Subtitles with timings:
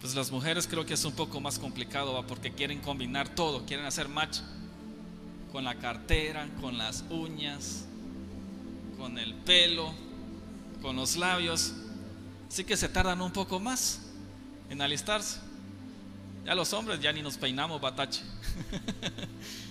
[0.00, 3.86] Pues las mujeres creo que es un poco más complicado porque quieren combinar todo, quieren
[3.86, 4.38] hacer match
[5.52, 7.84] con la cartera, con las uñas,
[8.98, 9.92] con el pelo,
[10.82, 11.74] con los labios.
[12.48, 14.00] Así que se tardan un poco más
[14.68, 15.38] en alistarse.
[16.44, 18.22] Ya los hombres ya ni nos peinamos batache.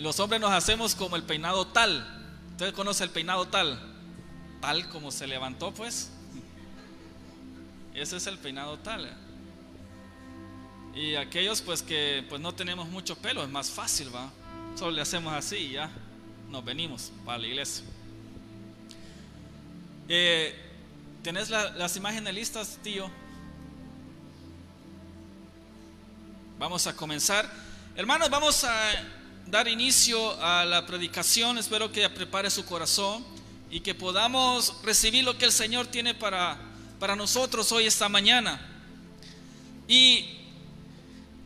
[0.00, 2.06] los hombres nos hacemos como el peinado tal.
[2.52, 3.80] ¿Usted conoce el peinado tal?
[4.60, 6.10] Tal como se levantó pues.
[7.94, 9.06] Ese es el peinado tal.
[9.06, 9.12] ¿eh?
[10.94, 14.30] Y aquellos pues que pues no tenemos mucho pelo, es más fácil, ¿va?
[14.76, 15.90] Solo le hacemos así y ya
[16.48, 17.84] nos venimos para la iglesia.
[20.08, 20.54] Eh,
[21.22, 23.10] ¿Tenés las imágenes listas, tío?
[26.58, 27.48] Vamos a comenzar.
[27.94, 29.17] Hermanos, vamos a
[29.50, 31.58] dar inicio a la predicación.
[31.58, 33.24] Espero que prepare su corazón
[33.70, 36.68] y que podamos recibir lo que el Señor tiene para
[36.98, 38.60] para nosotros hoy, esta mañana.
[39.86, 40.24] Y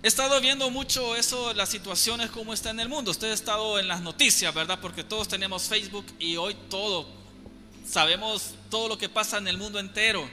[0.03, 3.11] he estado viendo mucho eso, las situaciones como está en el mundo.
[3.11, 4.78] Usted ha estado en las noticias, ¿verdad?
[4.81, 7.06] Porque todos tenemos Facebook y hoy todo,
[7.87, 10.28] sabemos todo lo que pasa en el mundo entero.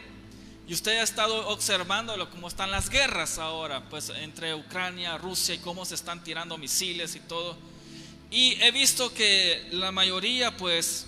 [0.70, 5.58] Y usted ha estado observando cómo están las guerras ahora, pues entre Ucrania, Rusia y
[5.58, 7.58] cómo se están tirando misiles y todo.
[8.30, 11.08] Y he visto que la mayoría, pues,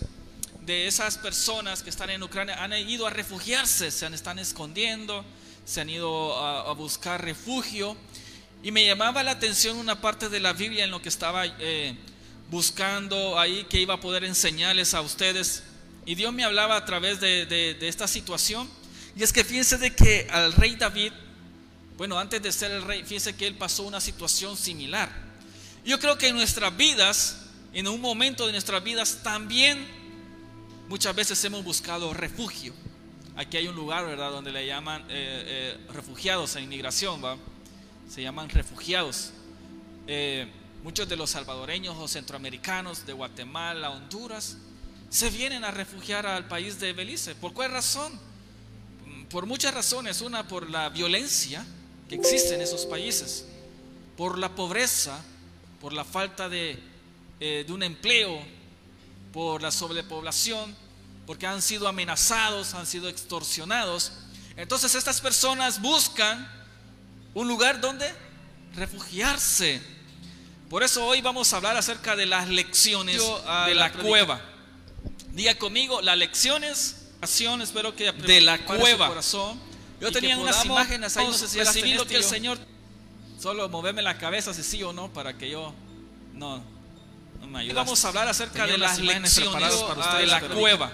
[0.62, 5.23] de esas personas que están en Ucrania han ido a refugiarse, se están escondiendo,
[5.64, 7.96] se han ido a, buscar refugio.
[8.64, 11.96] Y me llamaba la atención una parte de la Biblia en lo que estaba eh,
[12.50, 15.62] buscando ahí, que iba a poder enseñarles a ustedes.
[16.08, 18.81] Y Dios me hablaba a través de, esta situación.
[19.16, 21.14] Y es que fíjense de que al rey David,
[21.98, 25.12] bueno, antes de ser el rey, fíjense que él pasó una situación similar.
[25.84, 30.02] Yo creo que en nuestras vidas, en un momento de nuestras vidas, también
[30.92, 32.73] Muchas veces hemos buscado refugio.
[33.38, 37.38] Aquí hay un lugar, ¿verdad?, donde le llaman eh, eh, refugiados en inmigración, ¿va?
[38.09, 39.31] Se llaman refugiados.
[40.06, 40.52] Eh,
[40.84, 44.58] muchos de los salvadoreños o centroamericanos de Guatemala, Honduras,
[45.09, 47.35] se vienen a refugiar al país de Belice.
[47.35, 48.12] ¿Por cuál razón?
[49.31, 50.22] Por muchas razones.
[50.22, 51.66] Una, por la violencia
[52.09, 53.46] que existe en esos países,
[54.18, 55.24] por la pobreza,
[55.80, 56.78] por la falta de,
[57.40, 58.40] de un empleo,
[59.31, 60.75] por la sobrepoblación,
[61.25, 64.12] porque han sido amenazados, han sido extorsionados.
[64.58, 66.50] Entonces estas personas buscan
[67.34, 68.12] un lugar donde
[68.75, 69.81] refugiarse.
[70.70, 73.22] Por eso hoy vamos a hablar acerca de las lecciones
[73.68, 74.41] de la, cueva.
[75.31, 79.08] Diga conmigo, las lecciones, espero que de la cueva.
[79.08, 79.59] Corazón,
[80.00, 82.59] Yo tenía unas imágenes ahí, no sé si recibir lo que el Señor.
[83.40, 85.74] Solo moverme la cabeza si sí o no para que yo
[86.34, 86.64] no
[87.74, 90.92] Vamos a hablar acerca de las lecciones de la cueva.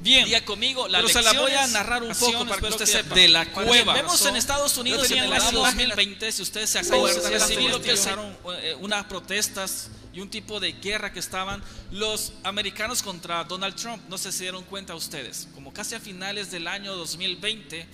[0.00, 2.86] Bien, día conmigo, la Pero se la voy a narrar un poco para que usted
[2.86, 3.14] sepa.
[3.14, 3.94] De la cueva.
[3.94, 8.36] Vemos en Estados Unidos en el año 2020, si ustedes se acuerdan, recibido que usaron
[8.60, 14.02] eh, unas protestas y un tipo de guerra que estaban los americanos contra Donald Trump.
[14.08, 15.46] No sé si dieron cuenta ustedes.
[15.54, 17.86] Como casi a finales del año 2020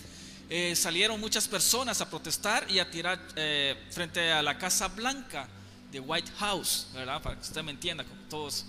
[0.48, 5.48] eh, salieron muchas personas a protestar y a tirar eh, frente a la Casa Blanca
[5.90, 7.20] de White House, ¿verdad?
[7.20, 8.66] Para que usted me entienda, como todos.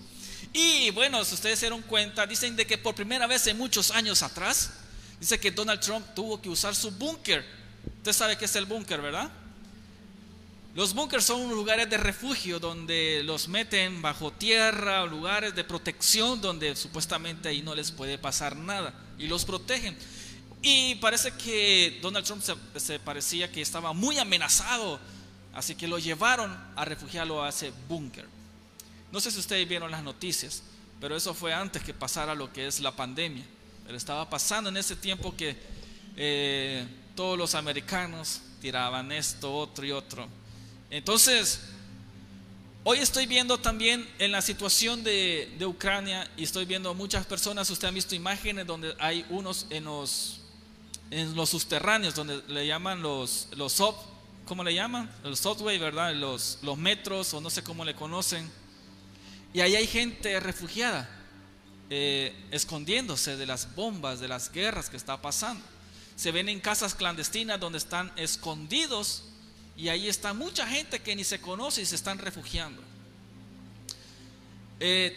[0.51, 3.91] Y bueno, si ustedes se dieron cuenta, dicen de que por primera vez en muchos
[3.91, 4.71] años atrás,
[5.19, 7.45] dice que Donald Trump tuvo que usar su búnker.
[7.97, 9.29] Usted sabe qué es el búnker, ¿verdad?
[10.75, 16.75] Los búnkers son lugares de refugio donde los meten bajo tierra, lugares de protección donde
[16.75, 19.95] supuestamente ahí no les puede pasar nada y los protegen.
[20.61, 22.41] Y parece que Donald Trump
[22.75, 24.99] se parecía que estaba muy amenazado
[25.53, 28.25] Así que lo llevaron a refugiarlo a ese búnker.
[29.11, 30.63] No sé si ustedes vieron las noticias,
[30.99, 33.45] pero eso fue antes que pasara lo que es la pandemia.
[33.85, 35.55] Pero estaba pasando en ese tiempo que
[36.17, 40.27] eh, todos los americanos tiraban esto, otro y otro.
[40.93, 41.59] Entonces,
[42.83, 47.89] hoy estoy viendo también en la situación de, Ucrania y estoy viendo muchas personas, ustedes
[47.89, 50.41] han visto imágenes donde hay unos en los,
[51.09, 53.81] en los subterráneos, donde le llaman los, los
[54.45, 55.09] ¿cómo le llaman?
[55.23, 56.13] El subway, ¿verdad?
[56.13, 58.47] Los, los metros o no sé cómo le conocen.
[59.51, 61.09] Y ahí hay gente refugiada,
[61.89, 65.65] eh, escondiéndose de las bombas, de las guerras que está pasando.
[66.15, 69.23] Se ven en casas clandestinas donde están escondidos
[69.75, 72.81] y ahí está mucha gente que ni se conoce y se están refugiando.
[74.79, 75.15] Eh,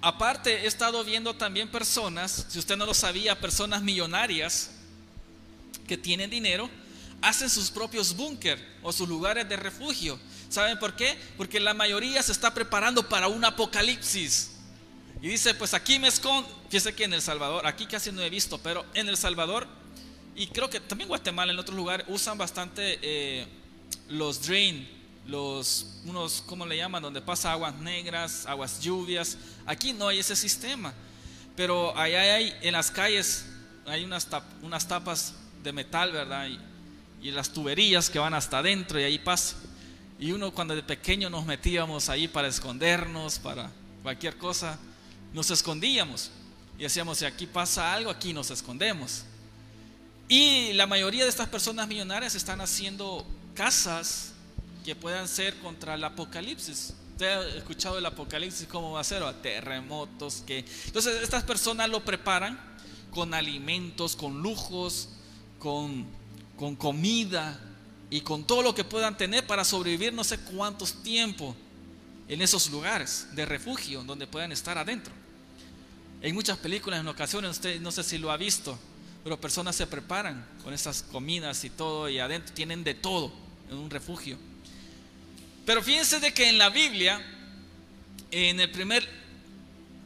[0.00, 4.70] aparte, he estado viendo también personas, si usted no lo sabía, personas millonarias
[5.86, 6.70] que tienen dinero
[7.22, 10.18] hacen sus propios búnker o sus lugares de refugio.
[10.48, 11.18] ¿Saben por qué?
[11.36, 14.52] Porque la mayoría se está preparando para un apocalipsis.
[15.22, 16.48] Y dice, pues aquí me escondo.
[16.68, 19.66] Fíjese que en El Salvador, aquí casi no he visto, pero en El Salvador,
[20.34, 23.46] y creo que también Guatemala, en otros lugares, usan bastante eh,
[24.10, 24.88] los drain,
[25.26, 27.02] los, unos, ¿cómo le llaman?
[27.02, 29.38] Donde pasa aguas negras, aguas lluvias.
[29.66, 30.92] Aquí no hay ese sistema.
[31.56, 33.46] Pero allá hay, en las calles,
[33.86, 34.28] hay unas,
[34.62, 36.48] unas tapas de metal, ¿verdad?
[36.48, 39.56] Y, y las tuberías que van hasta adentro y ahí pasa.
[40.18, 43.70] Y uno cuando de pequeño nos metíamos ahí para escondernos, para
[44.02, 44.78] cualquier cosa
[45.32, 46.30] nos escondíamos
[46.78, 49.24] y decíamos, si aquí pasa algo, aquí nos escondemos.
[50.28, 53.26] Y la mayoría de estas personas millonarias están haciendo
[53.60, 54.32] casas
[54.86, 56.94] que puedan ser contra el apocalipsis.
[57.10, 60.64] Usted ha escuchado el apocalipsis, cómo va a ser, terremotos, que...
[60.86, 62.58] Entonces estas personas lo preparan
[63.10, 65.10] con alimentos, con lujos,
[65.58, 66.06] con,
[66.56, 67.60] con comida
[68.08, 71.54] y con todo lo que puedan tener para sobrevivir no sé cuántos tiempos
[72.28, 75.12] en esos lugares de refugio donde puedan estar adentro.
[76.22, 78.78] En muchas películas, en ocasiones, usted no sé si lo ha visto,
[79.22, 83.90] pero personas se preparan con esas comidas y todo y adentro tienen de todo un
[83.90, 84.38] refugio.
[85.64, 87.20] Pero fíjense de que en la Biblia,
[88.30, 89.08] en el primer,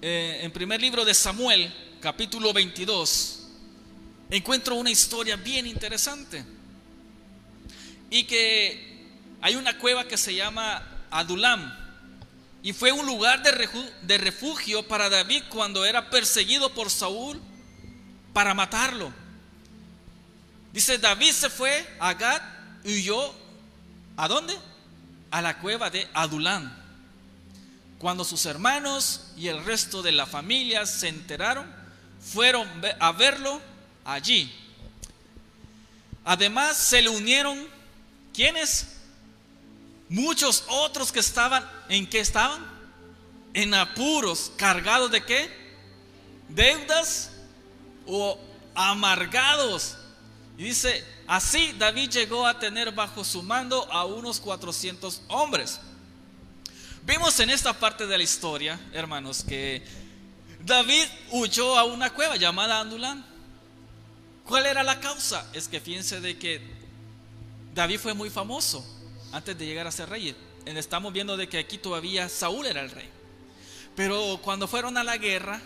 [0.03, 3.49] eh, en primer libro de Samuel, capítulo 22,
[4.31, 6.45] encuentro una historia bien interesante.
[8.11, 9.07] Y que
[9.41, 11.85] hay una cueva que se llama Adulam
[12.63, 17.39] y fue un lugar de refugio para David cuando era perseguido por Saúl
[18.33, 19.13] para matarlo.
[20.73, 22.41] Dice, David se fue a Gad
[22.85, 23.44] huyó.
[24.17, 24.57] ¿A dónde?
[25.31, 26.85] A la cueva de Adulán.
[27.99, 31.67] Cuando sus hermanos y el resto de la familia se enteraron,
[32.21, 32.69] fueron
[33.01, 33.61] a verlo
[34.05, 34.53] allí.
[36.25, 37.67] Además se le unieron,
[38.33, 38.97] ¿quiénes?
[40.09, 42.65] Muchos otros que estaban, ¿en qué estaban?
[43.53, 45.51] En apuros, cargados de qué?
[46.49, 47.31] Deudas
[48.07, 48.39] o
[48.75, 49.97] amargados.
[50.57, 55.81] Y dice, así David llegó a tener bajo su mando a unos 400 hombres.
[57.05, 59.85] Vimos en esta parte de la historia, hermanos, que
[60.65, 63.25] David huyó a una cueva llamada Andulán.
[64.45, 65.47] ¿Cuál era la causa?
[65.53, 66.61] Es que fíjense de que
[67.75, 68.85] David fue muy famoso
[69.33, 70.35] antes de llegar a ser rey.
[70.65, 73.09] Estamos viendo de que aquí todavía Saúl era el rey.
[73.95, 75.61] Pero cuando fueron a la guerra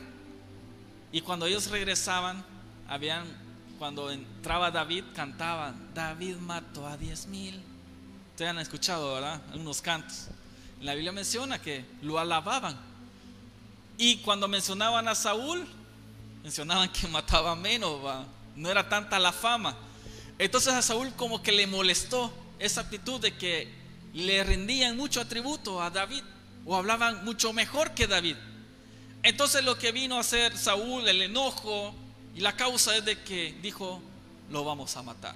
[1.12, 2.44] y cuando ellos regresaban,
[2.88, 3.24] habían,
[3.78, 7.62] cuando entraba David, cantaban, David mató a diez mil.
[8.30, 9.40] Ustedes han escuchado, ¿verdad?
[9.52, 10.28] Algunos cantos.
[10.80, 12.76] La Biblia menciona que lo alababan.
[13.96, 15.66] Y cuando mencionaban a Saúl,
[16.42, 18.00] mencionaban que mataba menos,
[18.56, 19.76] no era tanta la fama.
[20.38, 23.72] Entonces a Saúl como que le molestó esa actitud de que
[24.12, 26.22] le rendían mucho atributo a David
[26.64, 28.36] o hablaban mucho mejor que David.
[29.22, 31.94] Entonces lo que vino a hacer Saúl, el enojo
[32.38, 34.00] y la causa es de que dijo,
[34.48, 35.34] lo vamos a matar.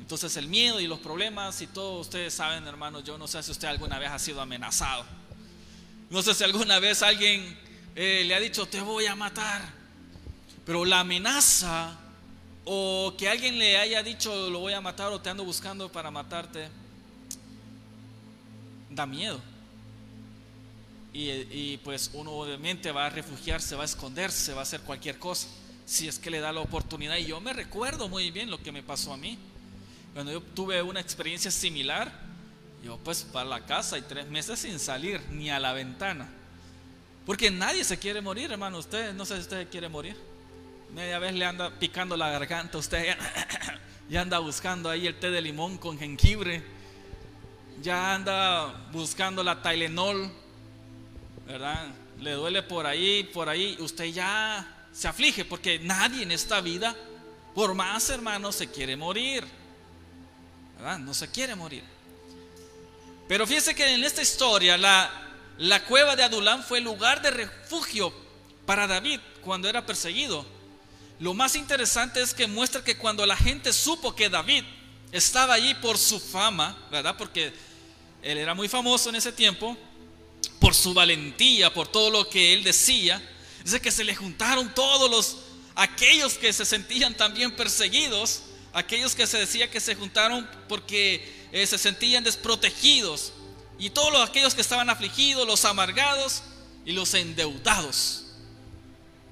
[0.00, 3.50] Entonces el miedo y los problemas y todo, ustedes saben hermanos, yo no sé si
[3.50, 5.04] usted alguna vez ha sido amenazado.
[6.10, 7.58] No sé si alguna vez alguien
[7.96, 9.62] eh, le ha dicho, te voy a matar.
[10.64, 11.98] Pero la amenaza
[12.66, 16.12] o que alguien le haya dicho lo voy a matar o te ando buscando para
[16.12, 16.68] matarte,
[18.90, 19.40] da miedo.
[21.12, 25.48] Y, pues uno obviamente va a refugiarse, va a esconderse, va a hacer cualquier cosa,
[25.84, 27.16] si es que le da la oportunidad.
[27.16, 29.38] Y yo me recuerdo muy bien lo que me pasó a mí.
[30.14, 32.12] Cuando yo tuve una experiencia similar,
[32.84, 36.28] yo pues para la casa y tres meses sin salir ni a la ventana.
[37.24, 38.78] Porque nadie se quiere morir, hermano.
[38.78, 40.16] Usted, no sé si usted quiere morir.
[40.92, 43.16] Media vez le anda picando la garganta, usted
[44.10, 46.62] ya, anda buscando ahí el té de limón con jengibre,
[47.80, 50.30] ya anda buscando la Tylenol,
[51.46, 51.86] ¿verdad?
[52.20, 56.94] Le duele por ahí, por ahí, usted ya se aflige porque nadie en esta vida,
[57.54, 59.44] por más hermanos, se quiere morir,
[60.76, 60.98] ¿verdad?
[60.98, 61.82] No se quiere morir.
[63.28, 65.10] Pero fíjese que en esta historia la,
[65.58, 68.12] la cueva de Adulán fue lugar de refugio
[68.66, 70.44] para David cuando era perseguido.
[71.18, 74.64] Lo más interesante es que muestra que cuando la gente supo que David
[75.12, 77.16] estaba allí por su fama, ¿verdad?
[77.16, 77.52] Porque
[78.22, 79.76] él era muy famoso en ese tiempo,
[80.58, 83.22] por su valentía, por todo lo que él decía,
[83.64, 85.38] dice que se le juntaron todos los
[85.74, 88.42] aquellos que se sentían también perseguidos,
[88.72, 93.32] aquellos que se decía que se juntaron porque eh, se sentían desprotegidos,
[93.78, 96.42] y todos aquellos que estaban afligidos, los amargados
[96.84, 98.24] y los endeudados,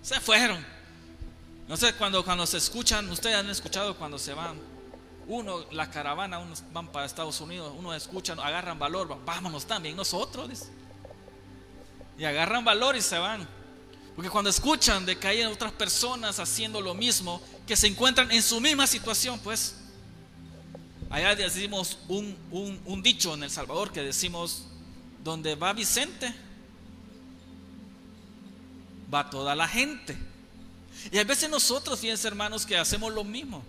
[0.03, 0.65] se fueron
[1.71, 4.59] no sé, cuando, cuando se escuchan, ustedes han escuchado cuando se van
[5.29, 10.65] Uno, la caravana, unos van para Estados Unidos, uno escuchan, agarran valor, vámonos también nosotros.
[12.19, 13.49] Y agarran valor y se van.
[14.15, 18.43] Porque cuando escuchan de que hay otras personas haciendo lo mismo, que se encuentran en
[18.43, 19.77] su misma situación, pues
[21.09, 24.65] allá decimos un, dicho en El Salvador que decimos,
[25.23, 26.35] donde va Vicente,
[29.13, 30.17] va toda la gente.
[31.11, 33.63] Y a veces nosotros, fíjense hermanos, que hacemos lo mismo.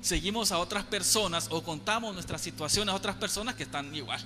[0.00, 4.20] Seguimos a otras personas o contamos nuestras situaciones a otras personas que están igual,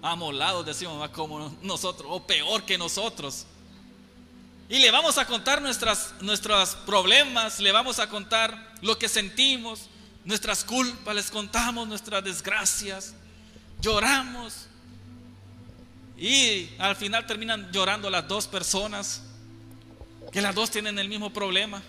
[0.00, 3.46] amolados, decimos más como nosotros, o peor que nosotros.
[4.68, 9.88] Y le vamos a contar nuestros problemas, le vamos a contar lo que sentimos,
[10.24, 13.14] nuestras culpas, les contamos nuestras desgracias,
[13.80, 14.66] lloramos.
[16.18, 19.22] Y al final terminan llorando las dos personas
[20.32, 21.80] que las dos tienen el mismo problema,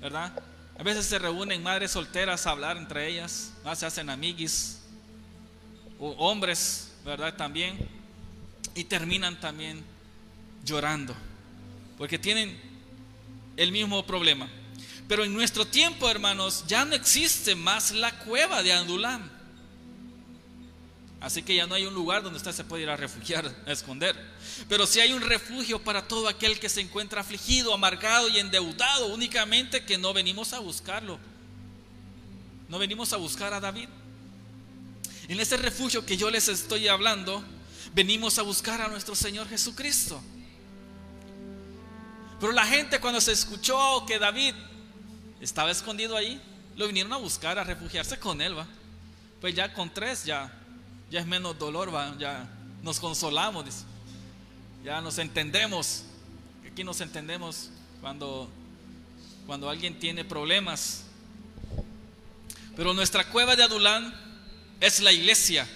[0.00, 0.32] ¿verdad?
[0.78, 4.80] A veces se reúnen madres solteras a hablar entre ellas, se hacen amiguis,
[6.00, 7.36] o hombres, ¿verdad?
[7.36, 7.76] También,
[8.74, 9.84] y terminan también
[10.64, 11.14] llorando,
[11.98, 12.58] porque tienen
[13.56, 14.48] el mismo problema.
[15.08, 19.30] Pero en nuestro tiempo, hermanos, ya no existe más la cueva de Andulam.
[21.20, 23.72] Así que ya no hay un lugar donde usted se puede ir a refugiar, a
[23.72, 24.14] esconder.
[24.68, 29.06] Pero sí hay un refugio para todo aquel que se encuentra afligido, amargado y endeudado,
[29.06, 31.18] únicamente que no venimos a buscarlo.
[32.68, 33.88] No venimos a buscar a David.
[35.28, 37.42] En ese refugio que yo les estoy hablando,
[37.94, 40.22] venimos a buscar a nuestro Señor Jesucristo.
[42.44, 44.54] Pero la gente cuando se escuchó que David
[45.40, 46.38] estaba escondido ahí,
[46.76, 48.66] lo vinieron a buscar, a refugiarse con él, ¿va?
[49.40, 50.52] Pues ya con tres ya
[51.10, 52.14] ya es menos dolor, ¿va?
[52.18, 52.46] ya
[52.82, 53.64] nos consolamos,
[54.84, 56.02] ya nos entendemos.
[56.70, 57.70] Aquí nos entendemos
[58.02, 58.50] cuando,
[59.46, 61.04] cuando alguien tiene problemas.
[62.76, 64.14] Pero nuestra cueva de Adulán
[64.82, 65.66] es la iglesia,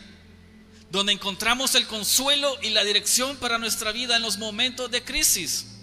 [0.91, 5.78] donde encontramos el consuelo y la dirección para nuestra vida en los momentos de crisis.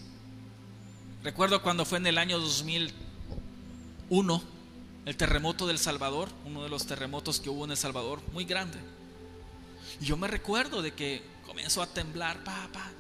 [1.26, 4.44] Recuerdo cuando fue en el año 2001,
[5.08, 8.78] el terremoto del Salvador, uno de los terremotos que hubo en El Salvador, muy grande.
[10.00, 12.92] Y yo me recuerdo de que comenzó a temblar, papá.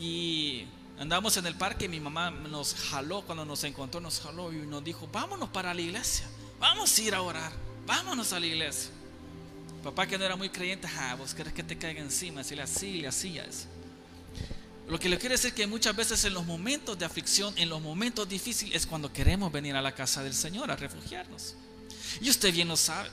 [0.00, 0.64] Y
[0.98, 4.82] andamos en el parque mi mamá nos jaló, cuando nos encontró, nos jaló y nos
[4.82, 6.26] dijo, vámonos para la iglesia,
[6.58, 7.52] vamos a ir a orar,
[7.86, 8.90] vámonos a la iglesia.
[9.84, 13.08] Papá que no era muy creyente, ah, vos querés que te caiga encima, así, le
[13.08, 13.44] hacía.
[14.92, 17.80] Lo que le quiere decir que muchas veces en los momentos de aflicción, en los
[17.80, 21.54] momentos difíciles, es cuando queremos venir a la casa del Señor a refugiarnos.
[22.20, 23.08] Y usted bien lo sabe.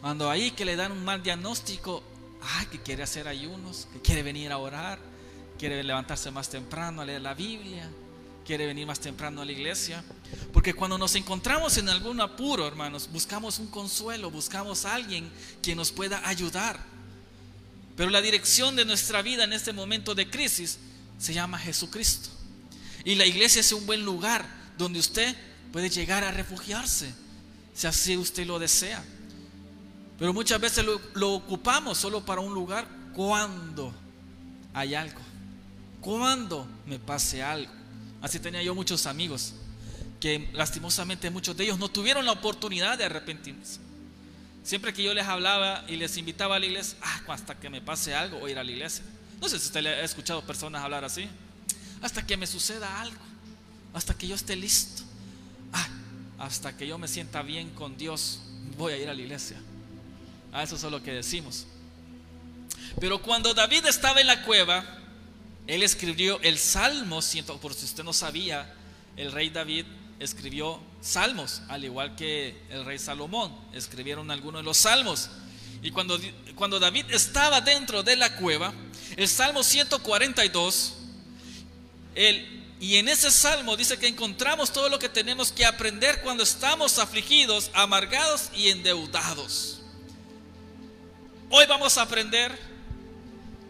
[0.00, 2.04] Cuando ahí que le dan un mal diagnóstico,
[2.40, 5.00] ay, que quiere hacer ayunos, que quiere venir a orar,
[5.58, 7.90] quiere levantarse más temprano a leer la Biblia,
[8.46, 10.04] quiere venir más temprano a la iglesia.
[10.52, 15.28] Porque cuando nos encontramos en algún apuro, hermanos, buscamos un consuelo, buscamos a alguien
[15.60, 16.93] que nos pueda ayudar.
[17.96, 20.78] Pero la dirección de nuestra vida en este momento de crisis
[21.18, 22.30] se llama Jesucristo.
[23.04, 24.46] Y la iglesia es un buen lugar
[24.76, 25.36] donde usted
[25.72, 27.12] puede llegar a refugiarse,
[27.74, 29.04] si así usted lo desea.
[30.18, 30.84] Pero muchas veces
[31.14, 33.92] lo, ocupamos solo para un lugar cuando
[34.72, 35.20] hay algo.
[36.00, 37.72] Cuando me pase algo.
[38.22, 39.54] Así tenía yo muchos amigos
[40.20, 43.78] que lastimosamente muchos de ellos no tuvieron la oportunidad de arrepentirse.
[44.64, 47.82] Siempre que yo les hablaba y les invitaba a la iglesia, ah, hasta que me
[47.82, 49.04] pase algo a ir a la iglesia.
[49.40, 51.28] No sé si usted ha escuchado personas hablar así.
[52.00, 53.20] Hasta que me suceda algo,
[53.92, 55.02] hasta que yo esté listo,
[55.72, 55.86] ah,
[56.38, 58.40] hasta que yo me sienta bien con Dios,
[58.78, 59.58] voy a ir a la iglesia.
[60.62, 61.66] Eso es lo que decimos.
[62.98, 64.84] Pero cuando David estaba en la cueva,
[65.66, 67.20] él escribió el Salmo,
[67.60, 68.72] por si usted no sabía,
[69.16, 69.84] el rey David
[70.20, 75.30] escribió salmos, al igual que el rey Salomón, escribieron algunos de los salmos.
[75.82, 76.18] Y cuando,
[76.54, 78.72] cuando David estaba dentro de la cueva,
[79.16, 80.94] el Salmo 142,
[82.14, 86.42] él, y en ese salmo dice que encontramos todo lo que tenemos que aprender cuando
[86.42, 89.80] estamos afligidos, amargados y endeudados.
[91.50, 92.58] Hoy vamos a aprender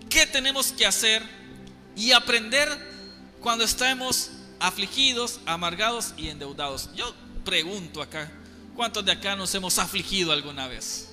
[0.09, 1.23] qué tenemos que hacer
[1.97, 2.69] y aprender
[3.41, 4.31] cuando estamos
[4.67, 6.91] afligidos, amargados y endeudados.
[6.95, 8.31] Yo pregunto acá,
[8.75, 11.11] ¿cuántos de acá nos hemos afligido alguna vez?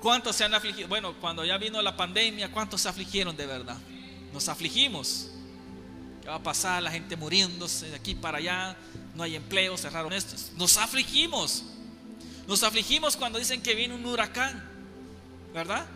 [0.00, 0.88] ¿Cuántos se han afligido?
[0.88, 3.78] Bueno, cuando ya vino la pandemia, ¿cuántos se afligieron de verdad?
[4.32, 5.28] Nos afligimos.
[6.22, 6.82] ¿Qué va a pasar?
[6.82, 8.76] La gente muriéndose de aquí para allá,
[9.14, 10.50] no hay empleo, cerraron estos.
[10.56, 11.64] Nos afligimos.
[12.46, 14.72] Nos afligimos cuando dicen que viene un huracán.
[15.52, 15.86] ¿verdad?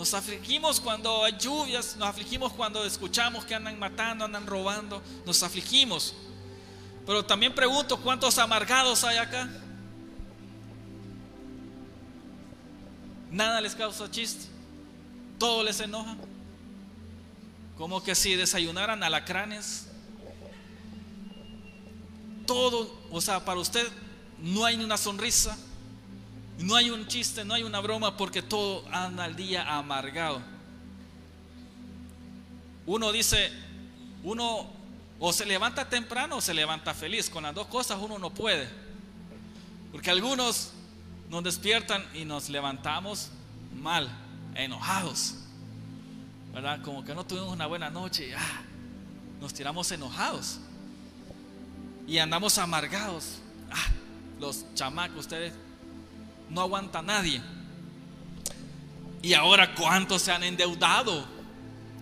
[0.00, 5.42] Nos afligimos cuando hay lluvias, nos afligimos cuando escuchamos que andan matando, andan robando, nos
[5.42, 6.14] afligimos.
[7.04, 9.46] Pero también pregunto, ¿cuántos amargados hay acá?
[13.30, 14.46] Nada les causa chiste.
[15.38, 16.16] Todo les enoja.
[17.76, 19.86] Como que si desayunaran alacranes.
[22.46, 23.86] Todo, o sea, para usted
[24.38, 25.58] no hay ni una sonrisa,
[26.60, 30.40] no hay un chiste, no hay una broma, porque todo anda al día amargado.
[32.86, 33.50] Uno dice,
[34.22, 34.66] uno
[35.18, 37.30] o se levanta temprano o se levanta feliz.
[37.30, 38.68] Con las dos cosas uno no puede.
[39.92, 40.72] Porque algunos
[41.28, 43.30] nos despiertan y nos levantamos
[43.80, 44.10] mal,
[44.54, 45.36] enojados.
[46.52, 46.82] ¿Verdad?
[46.82, 48.62] Como que no tuvimos una buena noche ah,
[49.40, 50.58] nos tiramos enojados.
[52.06, 53.38] Y andamos amargados.
[53.70, 53.86] Ah,
[54.40, 55.52] los chamacos, ustedes
[56.50, 57.40] no aguanta nadie.
[59.22, 61.24] Y ahora, ¿cuántos se han endeudado?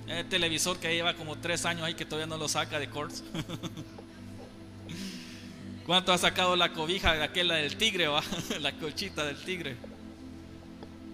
[0.07, 3.23] El televisor que lleva como tres años ahí que todavía no lo saca de corts.
[5.87, 8.21] ¿Cuánto ha sacado la cobija de aquella del tigre, o
[8.61, 9.77] la colchita del tigre?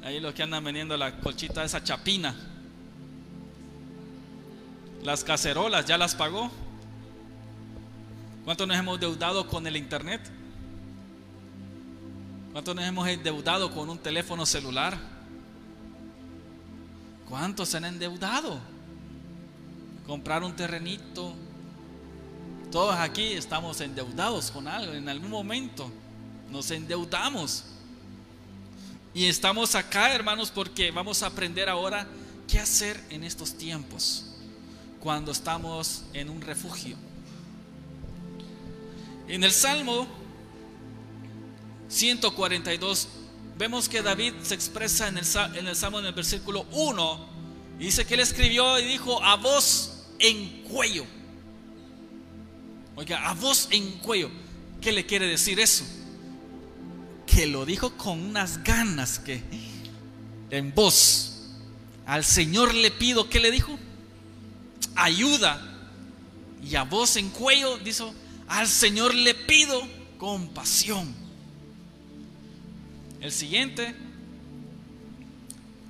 [0.04, 2.34] Ahí los que andan vendiendo la colchita de esa chapina.
[5.02, 6.50] Las cacerolas, ¿ya las pagó?
[8.44, 10.20] ¿Cuánto nos hemos endeudado con el internet?
[12.54, 14.96] ¿Cuánto nos hemos endeudado con un teléfono celular?
[17.28, 18.60] ¿Cuántos se han endeudado?
[20.06, 21.34] Comprar un terrenito.
[22.70, 25.90] Todos aquí estamos endeudados con algo en algún momento.
[26.48, 27.64] Nos endeudamos.
[29.12, 32.06] Y estamos acá, hermanos, porque vamos a aprender ahora
[32.46, 34.26] qué hacer en estos tiempos,
[35.00, 36.96] cuando estamos en un refugio.
[39.26, 40.06] En el Salmo
[41.88, 43.08] 142
[43.56, 45.24] vemos que David se expresa en el,
[45.54, 47.28] en el Salmo en el versículo 1
[47.78, 51.04] y dice que él escribió y dijo a voz en cuello.
[52.96, 54.30] Oiga, a voz en cuello.
[54.80, 55.84] ¿Qué le quiere decir eso?
[57.26, 59.42] que lo dijo con unas ganas que
[60.50, 61.32] en voz
[62.06, 63.78] al Señor le pido, ¿qué le dijo?
[64.94, 65.60] Ayuda.
[66.62, 68.14] Y a voz en cuello dijo,
[68.46, 69.82] al Señor le pido
[70.18, 71.12] compasión.
[73.24, 73.94] El siguiente,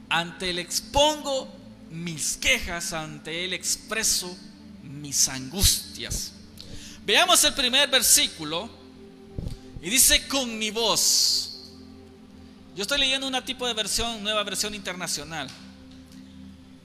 [0.08, 1.52] ante él expongo
[1.90, 4.38] mis quejas, ante él expreso
[4.84, 6.30] mis angustias.
[7.04, 8.70] Veamos el primer versículo
[9.82, 11.72] y dice con mi voz.
[12.76, 15.48] Yo estoy leyendo una tipo de versión, nueva versión internacional.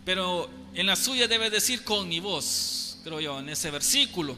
[0.03, 4.35] Pero en la suya debe decir con mi voz, creo yo, en ese versículo.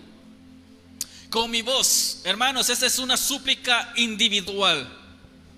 [1.30, 4.98] Con mi voz, hermanos, esta es una súplica individual,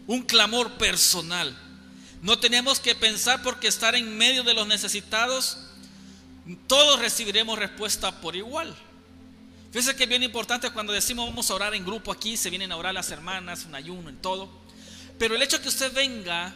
[0.08, 1.58] un clamor personal.
[2.22, 5.58] No tenemos que pensar porque estar en medio de los necesitados,
[6.68, 8.76] todos recibiremos respuesta por igual.
[9.72, 12.72] Fíjense que es bien importante cuando decimos vamos a orar en grupo aquí, se vienen
[12.72, 14.50] a orar las hermanas, un ayuno, en todo.
[15.18, 16.54] Pero el hecho que usted venga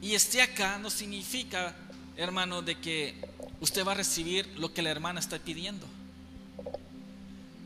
[0.00, 1.74] y esté acá no significa,
[2.16, 3.14] hermano, de que
[3.60, 5.86] usted va a recibir lo que la hermana está pidiendo.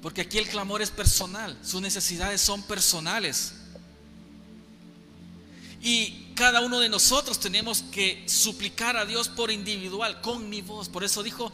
[0.03, 3.55] Porque aquí el clamor es personal, sus necesidades son personales.
[5.87, 10.89] Y cada uno de nosotros tenemos que suplicar a Dios por individual, con mi voz.
[10.89, 11.53] Por eso dijo,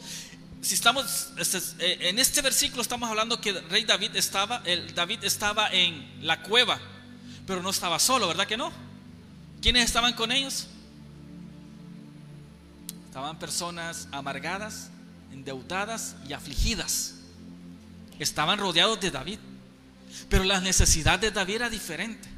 [0.62, 4.62] si estamos este, eh, en este versículo estamos hablando que el rey David estaba,
[4.94, 6.80] David estaba en la cueva,
[7.46, 8.72] pero no estaba solo, ¿verdad que no?
[9.60, 10.66] ¿Quiénes estaban con ellos?
[13.04, 14.88] Estaban personas amargadas,
[15.30, 17.16] endeudadas y afligidas.
[18.18, 19.40] Estaban rodeados de David,
[20.30, 22.31] pero la necesidad de David era diferente.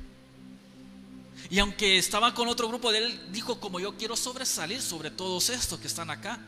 [1.54, 5.78] Y aunque estaba con otro grupo él, dijo, como yo quiero sobresalir sobre todos estos
[5.78, 6.40] que están acá,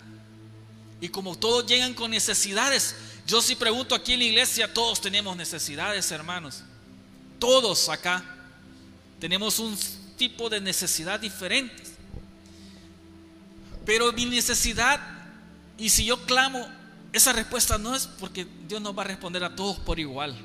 [1.00, 5.36] y como todos llegan con necesidades, yo sí pregunto aquí en la iglesia, todos tenemos
[5.36, 6.64] necesidades, hermanos.
[7.38, 8.24] Todos acá
[9.20, 9.78] tenemos un
[10.16, 11.84] tipo de necesidad diferente.
[13.84, 15.00] Pero mi necesidad,
[15.78, 16.66] y si yo clamo,
[17.12, 20.36] esa respuesta no es porque Dios no va a responder a todos por igual,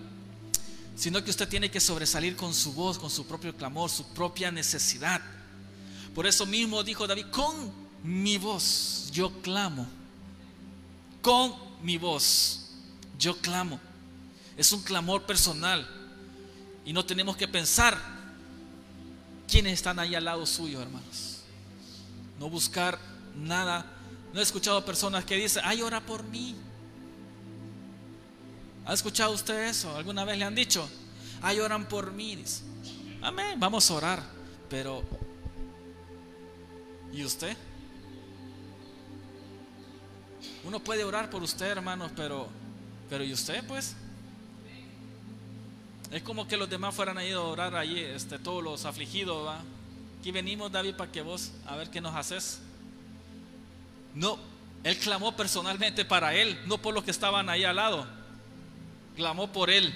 [1.01, 4.51] sino que usted tiene que sobresalir con su voz, con su propio clamor, su propia
[4.51, 5.21] necesidad.
[6.13, 7.71] Por eso mismo dijo David, con
[8.03, 9.87] mi voz yo clamo
[11.21, 12.71] con mi voz.
[13.17, 13.79] Yo clamo.
[14.57, 15.87] Es un clamor personal.
[16.83, 17.97] Y no tenemos que pensar
[19.47, 21.41] quiénes están ahí al lado suyo, hermanos.
[22.39, 22.99] No buscar
[23.35, 23.85] nada.
[24.33, 26.55] No he escuchado personas que dicen, ay, ora por mí.
[28.85, 29.95] ¿Ha escuchado usted eso?
[29.95, 30.89] ¿Alguna vez le han dicho?
[31.41, 32.43] Ay, oran por mí.
[33.21, 34.23] Amén, vamos a orar.
[34.69, 35.03] Pero,
[37.11, 37.55] ¿y usted?
[40.63, 42.47] Uno puede orar por usted, hermanos, pero,
[43.09, 43.95] pero ¿y usted, pues?
[46.11, 49.55] Es como que los demás fueran a ir a orar allí, este, todos los afligidos,
[50.19, 52.59] aquí venimos David para que vos, a ver qué nos haces.
[54.13, 54.37] No,
[54.83, 58.20] él clamó personalmente para él, no por los que estaban ahí al lado.
[59.15, 59.93] Clamó por él.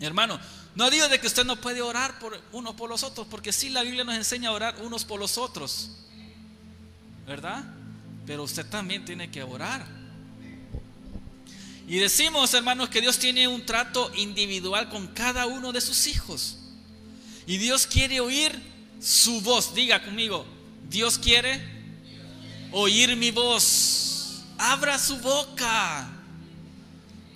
[0.00, 0.38] Hermano,
[0.74, 3.68] no digo de que usted no puede orar por unos por los otros, porque sí
[3.68, 5.90] la Biblia nos enseña a orar unos por los otros.
[7.26, 7.64] ¿Verdad?
[8.26, 9.86] Pero usted también tiene que orar.
[11.88, 16.58] Y decimos, hermanos, que Dios tiene un trato individual con cada uno de sus hijos.
[17.46, 18.52] Y Dios quiere oír
[19.00, 19.74] su voz.
[19.74, 20.46] Diga conmigo,
[20.88, 21.60] Dios quiere
[22.72, 24.42] oír mi voz.
[24.58, 26.17] Abra su boca.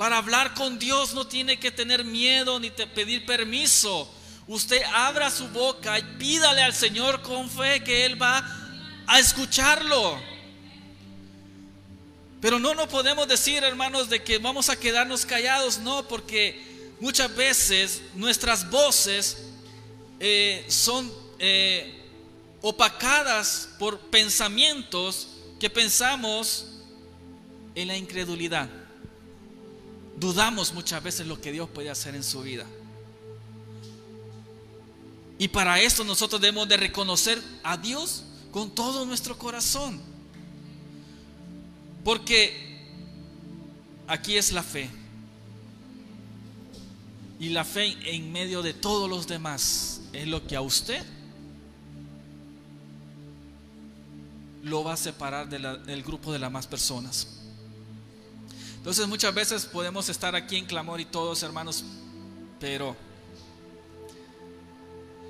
[0.02, 4.12] Para hablar con Dios no tiene que tener miedo ni pedir permiso.
[4.48, 8.44] Usted abra su boca y pídale al Señor con fe que Él va
[9.06, 10.20] a escucharlo.
[12.40, 16.60] Pero no nos podemos decir, hermanos, de que vamos a quedarnos callados, no, porque
[16.98, 19.50] muchas veces nuestras voces
[20.18, 22.10] eh, son eh,
[22.60, 25.28] opacadas por pensamientos
[25.60, 26.66] que pensamos
[27.76, 28.81] en la incredulidad.
[30.22, 32.64] Dudamos muchas veces lo que Dios puede hacer en su vida.
[35.36, 40.00] Y para esto nosotros debemos de reconocer a Dios con todo nuestro corazón.
[42.04, 42.78] Porque
[44.06, 44.88] aquí es la fe.
[47.40, 51.04] Y la fe en medio de todos los demás es lo que a usted
[54.62, 57.41] lo va a separar del grupo de las más personas.
[58.82, 61.84] Entonces muchas veces podemos estar aquí en clamor y todos hermanos,
[62.58, 62.96] pero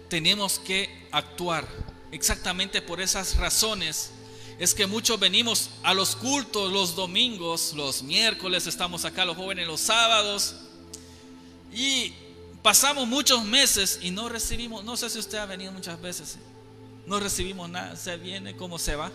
[0.09, 1.69] tenemos que actuar
[2.13, 4.11] exactamente por esas razones.
[4.59, 9.67] Es que muchos venimos a los cultos los domingos, los miércoles estamos acá los jóvenes
[9.67, 10.55] los sábados
[11.75, 12.15] y
[12.63, 16.39] pasamos muchos meses y no recibimos, no sé si usted ha venido muchas veces,
[17.07, 19.13] no recibimos nada, se viene como se va,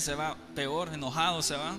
[0.00, 1.78] se va peor, enojado se va.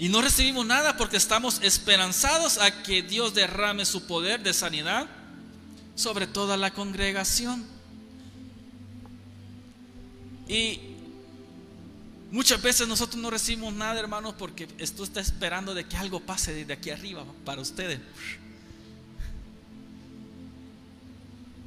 [0.00, 5.06] Y no recibimos nada porque estamos esperanzados a que Dios derrame su poder de sanidad
[5.94, 7.66] sobre toda la congregación.
[10.48, 10.80] Y
[12.32, 16.54] muchas veces nosotros no recibimos nada, hermanos, porque esto está esperando de que algo pase
[16.54, 18.00] desde aquí arriba para ustedes.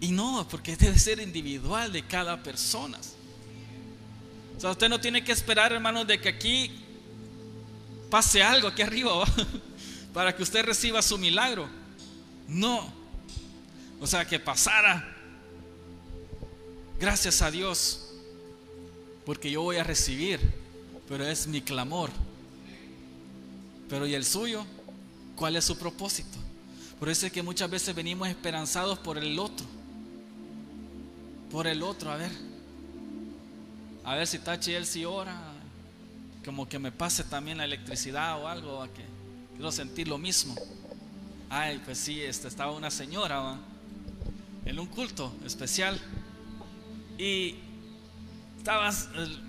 [0.01, 2.97] Y no, porque debe ser individual de cada persona.
[4.57, 6.82] O sea, usted no tiene que esperar, hermanos, de que aquí
[8.13, 9.25] pase algo aquí arriba
[10.13, 11.67] para que usted reciba su milagro.
[12.47, 12.93] No.
[13.99, 15.03] O sea, que pasara.
[16.99, 18.11] Gracias a Dios
[19.25, 20.39] porque yo voy a recibir,
[21.09, 22.11] pero es mi clamor.
[23.89, 24.63] Pero ¿y el suyo?
[25.35, 26.37] ¿Cuál es su propósito?
[26.99, 29.65] Por eso es que muchas veces venimos esperanzados por el otro.
[31.49, 32.31] Por el otro, a ver.
[34.03, 35.52] A ver si Tachi él si ora.
[36.43, 38.81] Como que me pase también la electricidad o algo.
[38.81, 39.03] A que
[39.53, 40.55] quiero sentir lo mismo.
[41.49, 43.57] Ay, pues sí, este, estaba una señora
[44.65, 45.99] en un culto especial.
[47.17, 47.55] Y
[48.57, 48.91] estaba,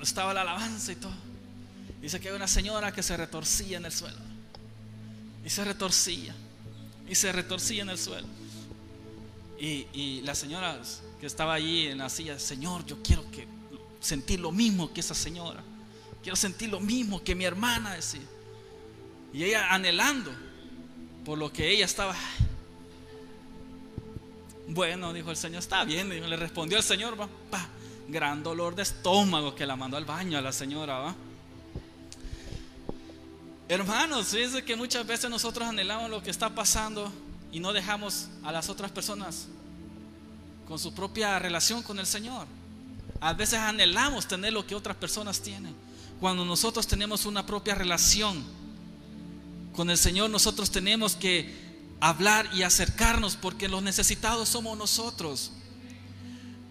[0.03, 1.15] estaba la alabanza y todo.
[2.01, 4.19] Dice que había una señora que se retorcía en el suelo.
[5.45, 6.35] Y se retorcía.
[7.09, 8.27] Y se retorcía en el suelo.
[9.59, 10.81] Y, y la señora
[11.21, 13.47] que estaba allí en la silla, Señor, yo quiero que
[14.01, 15.63] sentir lo mismo que esa señora.
[16.25, 18.23] Quiero sentir lo mismo que mi hermana decía.
[19.35, 20.33] Y ella anhelando
[21.23, 22.17] por lo que ella estaba.
[24.67, 26.09] Bueno, dijo el Señor, está bien.
[26.09, 27.69] Le respondió el Señor, va, pa,
[28.09, 30.99] gran dolor de estómago que la mandó al baño a la señora.
[30.99, 31.15] ¿va?
[33.69, 37.13] Hermanos, fíjense que muchas veces nosotros anhelamos lo que está pasando
[37.53, 39.49] y no dejamos a las otras personas
[40.67, 42.47] con su propia relación con el Señor.
[43.21, 45.84] A veces anhelamos tener lo que otras personas tienen.
[46.25, 48.43] Cuando nosotros tenemos una propia relación
[49.77, 51.55] con el Señor, nosotros tenemos que
[52.01, 55.53] hablar y acercarnos porque los necesitados somos nosotros.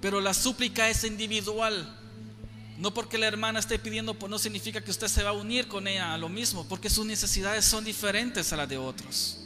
[0.01, 1.95] Pero la súplica es individual.
[2.79, 5.67] No porque la hermana esté pidiendo, pues no significa que usted se va a unir
[5.67, 9.37] con ella a lo mismo, porque sus necesidades son diferentes a las de otros.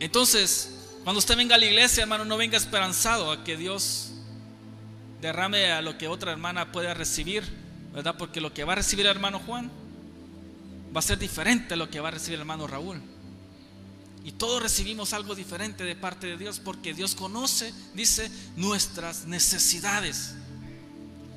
[0.00, 0.68] Entonces,
[1.02, 4.10] cuando usted venga a la iglesia, hermano, no venga esperanzado a que Dios
[5.24, 7.44] derrame a lo que otra hermana pueda recibir,
[7.94, 8.14] ¿verdad?
[8.18, 9.70] Porque lo que va a recibir el hermano Juan
[10.94, 13.00] va a ser diferente a lo que va a recibir el hermano Raúl.
[14.22, 20.34] Y todos recibimos algo diferente de parte de Dios porque Dios conoce, dice, nuestras necesidades.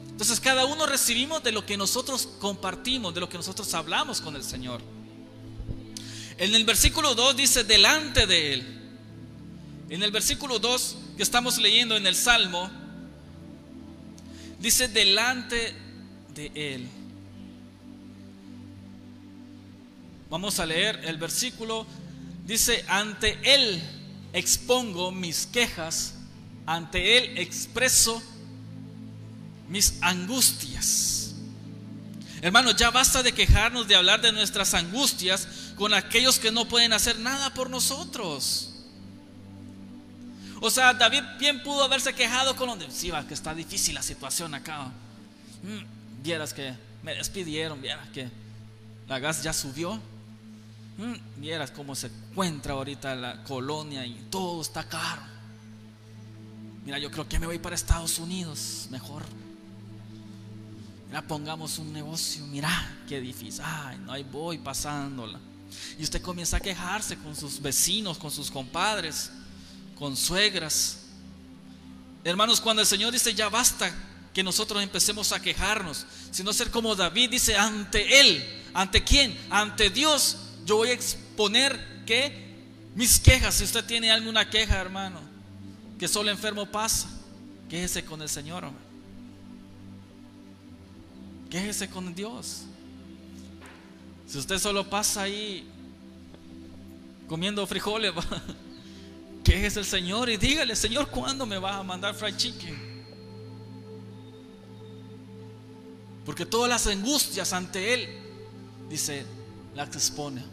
[0.10, 4.36] Entonces cada uno recibimos de lo que nosotros compartimos, de lo que nosotros hablamos con
[4.36, 4.82] el Señor.
[6.38, 8.82] En el versículo 2 dice, delante de Él.
[9.90, 12.70] En el versículo 2 que estamos leyendo en el Salmo,
[14.60, 15.74] dice delante
[16.34, 16.88] de Él.
[20.30, 21.86] Vamos a leer el versículo.
[22.46, 23.82] Dice, ante Él
[24.34, 26.16] expongo mis quejas,
[26.66, 28.22] ante Él expreso
[29.70, 31.34] mis angustias.
[32.42, 36.94] Hermanos, ya basta de quejarnos, de hablar de nuestras angustias con aquellos que no pueden
[36.94, 38.74] hacer nada por nosotros.
[40.60, 44.02] O sea, David bien pudo haberse quejado con los sí, va, que está difícil la
[44.02, 44.86] situación acá.
[45.64, 48.30] Mm, vieras que me despidieron, vieras que
[49.08, 50.00] la gas ya subió.
[50.98, 55.22] Mm, vieras cómo se encuentra ahorita la colonia y todo está caro.
[56.86, 59.24] Mira, yo creo que me voy para Estados Unidos, mejor.
[61.08, 63.62] Mira, pongamos un negocio, mira, qué difícil.
[63.64, 65.40] Ay, no, ahí voy pasándola.
[66.00, 69.32] Y usted comienza a quejarse con sus vecinos, con sus compadres,
[69.98, 71.00] con suegras.
[72.24, 73.94] Hermanos, cuando el Señor dice ya basta
[74.34, 79.90] que nosotros empecemos a quejarnos, sino ser como David dice ante Él, ante quién, ante
[79.90, 82.46] Dios, yo voy a exponer que
[82.96, 85.22] mis quejas, si usted tiene alguna queja, hermano,
[85.98, 87.08] que solo enfermo pasa,
[87.70, 88.72] quéjese con el Señor.
[91.50, 92.64] Quéjese con Dios.
[94.28, 95.66] Si usted solo pasa ahí
[97.28, 98.14] comiendo frijoles,
[99.48, 102.78] quéjese el Señor y dígale, Señor, ¿cuándo me vas a mandar fried chicken?
[106.26, 108.10] Porque todas las angustias ante Él,
[108.90, 109.26] dice,
[109.74, 110.44] las expone.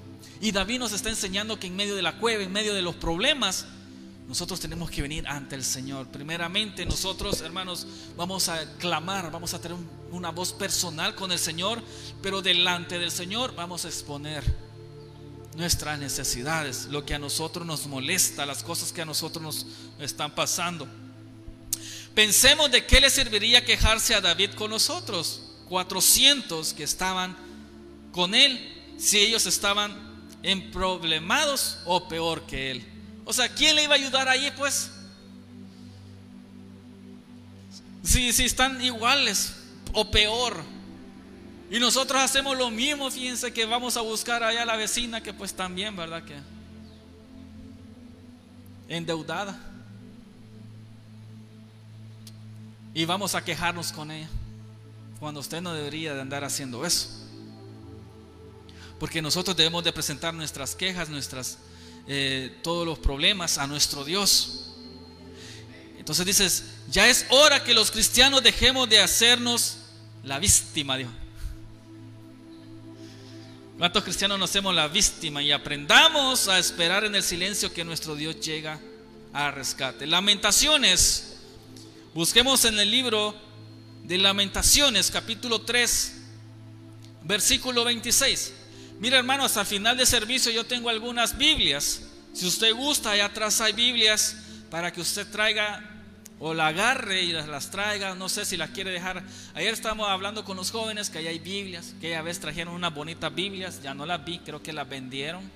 [0.41, 2.95] Y David nos está enseñando que en medio de la cueva, en medio de los
[2.95, 3.67] problemas,
[4.29, 6.07] nosotros tenemos que venir ante el Señor.
[6.07, 9.77] Primeramente nosotros, hermanos, vamos a clamar, vamos a tener
[10.13, 11.83] una voz personal con el Señor,
[12.23, 14.45] pero delante del Señor vamos a exponer
[15.57, 19.67] nuestras necesidades, lo que a nosotros nos molesta, las cosas que a nosotros nos
[20.01, 20.89] están pasando.
[22.15, 27.37] Pensemos de qué le serviría quejarse a David con nosotros, 400 que estaban
[28.13, 29.93] con él, si ellos estaban
[30.43, 32.87] en problemados o peor que él.
[33.25, 34.91] O sea, ¿quién le iba a ayudar ahí pues?
[38.03, 39.55] Si, si están iguales
[39.93, 40.74] o peor.
[41.75, 45.35] Y nosotros hacemos lo mismo, fíjense que vamos a buscar allá a la vecina que
[45.35, 46.23] pues también, ¿verdad?
[46.23, 46.37] Que
[48.89, 49.59] endeudada.
[52.95, 54.29] Y vamos a quejarnos con ella.
[55.19, 57.09] Cuando usted no debería de andar haciendo eso.
[59.01, 61.59] Porque nosotros debemos de presentar nuestras quejas, nuestras,
[62.07, 64.77] eh, todos los problemas a nuestro Dios.
[65.99, 69.79] Entonces dices, ya es hora que los cristianos dejemos de hacernos
[70.23, 71.11] la víctima, Dios.
[73.79, 78.15] ¿Cuántos cristianos nos hacemos la víctima y aprendamos a esperar en el silencio que nuestro
[78.15, 78.79] Dios llega
[79.33, 80.07] a rescate?
[80.07, 81.39] Lamentaciones.
[82.15, 83.35] Busquemos en el libro
[84.05, 86.15] de Lamentaciones, capítulo 3,
[87.25, 88.53] versículo 26.
[89.01, 92.03] Mira hermano, hasta el final de servicio yo tengo algunas Biblias.
[92.33, 94.37] Si usted gusta, allá atrás hay Biblias
[94.71, 95.94] para que usted traiga
[96.41, 98.15] o la agarre y las, traiga.
[98.15, 99.23] No sé si las quiere dejar.
[99.55, 102.95] Ayer estábamos hablando con los jóvenes que allá hay Biblias, que a vez trajeron unas
[102.95, 103.83] bonitas Biblias.
[103.83, 105.51] Ya no las vi, creo que las vendieron.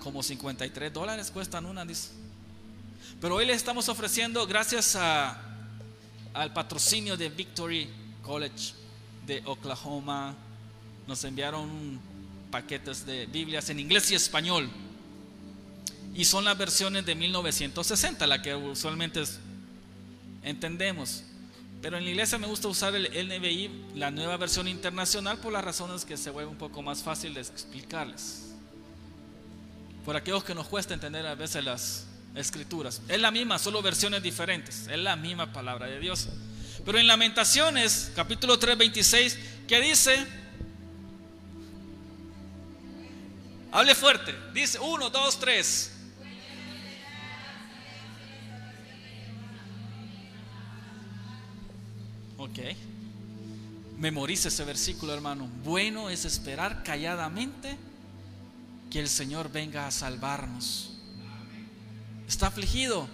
[0.00, 1.86] como 53 dólares cuestan una.
[3.20, 7.88] Pero hoy les estamos ofreciendo, gracias al patrocinio de Victory
[8.22, 8.74] College
[9.26, 10.34] de Oklahoma,
[11.06, 12.00] nos enviaron
[12.50, 14.68] paquetes de Biblias en inglés y español.
[16.14, 19.22] Y son las versiones de 1960, la que usualmente
[20.42, 21.22] entendemos.
[21.80, 25.64] Pero en la iglesia me gusta usar el NBI, la nueva versión internacional, por las
[25.64, 28.52] razones que se vuelve un poco más fácil de explicarles.
[30.04, 33.00] Por aquellos que nos cuesta entender a veces las escrituras.
[33.08, 34.86] Es la misma, solo versiones diferentes.
[34.88, 36.28] Es la misma palabra de Dios.
[36.84, 40.26] Pero en Lamentaciones, capítulo 3, 26, que dice,
[43.72, 44.34] Hable fuerte.
[44.52, 45.91] Dice uno, dos, tres.
[52.42, 52.58] Ok.
[53.98, 55.48] Memorice ese versículo, hermano.
[55.62, 57.76] Bueno es esperar calladamente
[58.90, 60.90] que el Señor venga a salvarnos.
[62.26, 63.06] ¿Está afligido?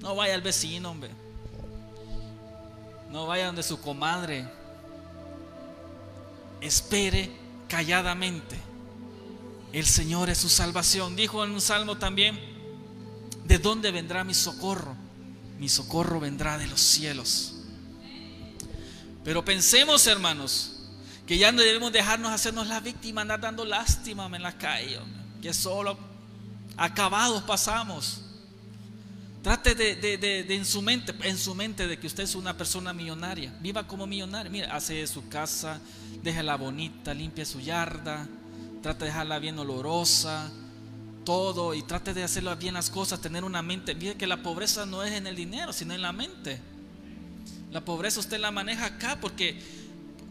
[0.00, 1.10] No vaya al vecino, hombre.
[3.10, 4.46] No vaya donde su comadre.
[6.60, 7.28] Espere
[7.66, 8.56] calladamente.
[9.72, 11.16] El Señor es su salvación.
[11.16, 12.38] Dijo en un salmo también,
[13.46, 15.03] ¿de dónde vendrá mi socorro?
[15.58, 17.54] Mi socorro vendrá de los cielos.
[19.24, 20.72] Pero pensemos, hermanos,
[21.26, 24.98] que ya no debemos dejarnos hacernos la víctima, andar dando lástima en la calle,
[25.40, 25.98] que solo
[26.76, 28.20] acabados pasamos.
[29.42, 33.54] Trate de, en su mente, en su mente de que usted es una persona millonaria.
[33.60, 34.50] Viva como millonario.
[34.50, 35.80] Mira, hace su casa,
[36.22, 38.26] déjala bonita, limpia su yarda,
[38.82, 40.50] trate de dejarla bien olorosa,
[41.24, 43.94] todo y trate de hacerlo bien las cosas, tener una mente.
[43.94, 46.60] Mire que la pobreza no es en el dinero, sino en la mente.
[47.72, 49.60] La pobreza usted la maneja acá porque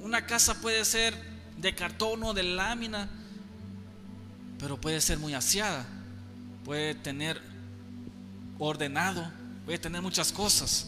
[0.02, 1.14] una casa puede ser
[1.58, 3.10] de cartón o de lámina,
[4.60, 5.86] pero puede ser muy aseada,
[6.64, 7.42] puede tener
[8.60, 9.30] ordenado,
[9.66, 10.88] puede tener muchas cosas.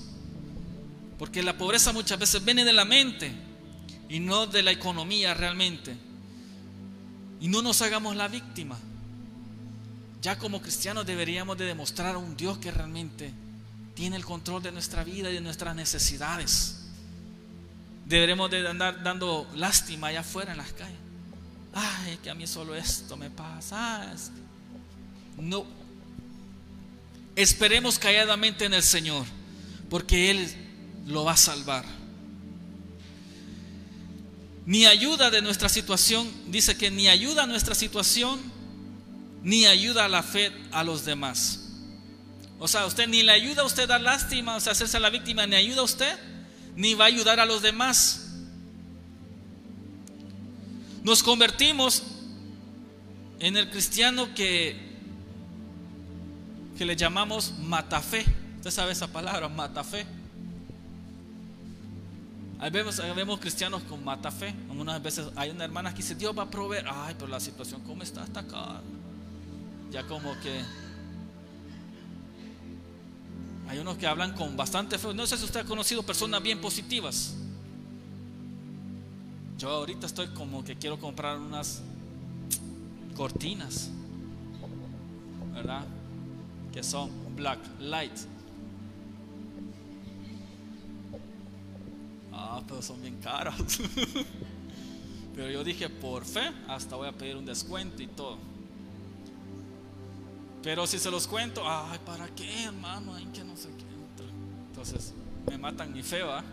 [1.18, 3.32] Porque la pobreza muchas veces viene de la mente
[4.10, 5.96] y no de la economía realmente.
[7.39, 8.78] Y no nos hagamos la víctima.
[10.26, 13.32] Ya como cristianos deberíamos de demostrar a un Dios que realmente
[13.94, 16.78] tiene el control de nuestra vida y de nuestras necesidades.
[18.08, 20.98] Deberemos de andar dando lástima allá afuera en las calles.
[21.76, 24.16] Ay, que a mí solo esto me pasa.
[25.38, 25.64] No.
[27.36, 29.28] Esperemos calladamente en el Señor,
[29.92, 30.52] porque Él
[31.06, 31.86] lo va a salvar.
[34.66, 38.55] Ni ayuda de nuestra situación, dice que ni ayuda a nuestra situación
[39.45, 41.69] ni ayuda a la fe a los demás.
[42.58, 45.45] O sea, usted ni le ayuda a usted a lástima, o sea, hacerse la víctima,
[45.45, 46.17] ni ayuda a usted,
[46.75, 48.31] ni va a ayudar a los demás.
[51.03, 52.01] Nos convertimos
[53.39, 54.75] en el cristiano que,
[56.75, 58.25] que le llamamos matafe.
[58.58, 60.08] Usted sabe esa palabra, matafe.
[62.58, 64.55] Ahí vemos, vemos cristianos con matafe.
[64.71, 66.88] Algunas veces hay una hermana que dice, Dios va a proveer.
[66.89, 68.81] Ay, pero la situación, ¿cómo está hasta acá?
[69.95, 70.62] Ya como que
[73.69, 75.13] hay unos que hablan con bastante fe.
[75.13, 77.34] No sé si usted ha conocido personas bien positivas.
[79.58, 81.81] Yo ahorita estoy como que quiero comprar unas
[83.15, 83.89] cortinas,
[85.53, 85.86] ¿verdad?
[86.73, 88.17] Que son black light.
[92.34, 93.55] Ah, pero son bien caras.
[95.38, 98.55] pero yo dije, por fe, hasta voy a pedir un descuento y todo.
[100.65, 103.13] Pero si se los cuento, ay, ¿para qué, hermano?
[103.13, 103.86] No sé qué.
[104.69, 105.13] Entonces,
[105.47, 106.43] me matan mi fe, ¿va?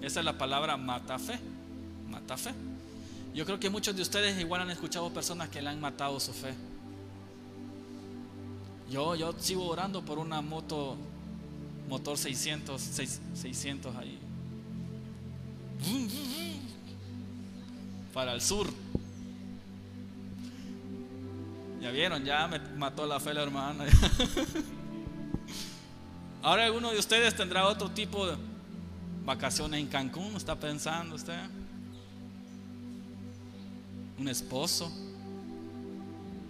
[0.00, 1.36] Esa es la palabra mata fe.
[2.08, 2.52] Mata fe.
[3.34, 6.32] Yo creo que muchos de ustedes igual han escuchado personas que le han matado su
[6.32, 6.54] fe.
[8.88, 10.96] Yo, yo sigo orando por una moto,
[11.88, 14.16] motor 600, 600 ahí.
[18.14, 18.68] Para el sur.
[21.80, 23.86] Ya vieron, ya me mató la fe la hermana.
[26.42, 28.36] Ahora alguno de ustedes tendrá otro tipo de
[29.24, 31.38] vacaciones en Cancún, ¿está pensando usted?
[34.18, 34.92] Un esposo,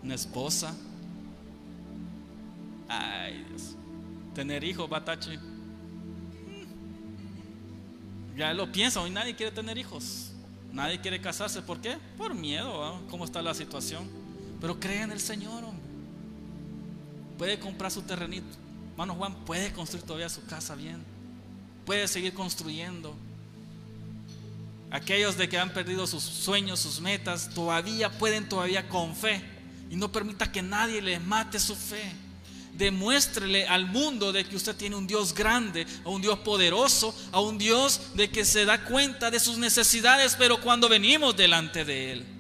[0.03, 0.75] una esposa.
[2.89, 3.77] Ay, Dios.
[4.35, 5.39] Tener hijos, Batachi.
[8.37, 10.33] Ya lo piensa, hoy nadie quiere tener hijos.
[10.73, 11.63] Nadie quiere casarse.
[11.63, 11.99] ¿Por qué?
[12.17, 14.20] Por miedo, ¿cómo está la situación?
[14.61, 15.91] Pero cree en el Señor, hombre.
[17.39, 18.59] Puede comprar su terrenito.
[18.91, 21.03] Hermano Juan puede construir todavía su casa bien.
[21.87, 23.17] Puede seguir construyendo.
[24.91, 29.43] Aquellos de que han perdido sus sueños, sus metas, todavía pueden todavía con fe.
[29.89, 32.13] Y no permita que nadie les mate su fe.
[32.75, 37.41] Demuéstrele al mundo de que usted tiene un Dios grande, a un Dios poderoso, a
[37.41, 42.13] un Dios de que se da cuenta de sus necesidades, pero cuando venimos delante de
[42.13, 42.40] Él.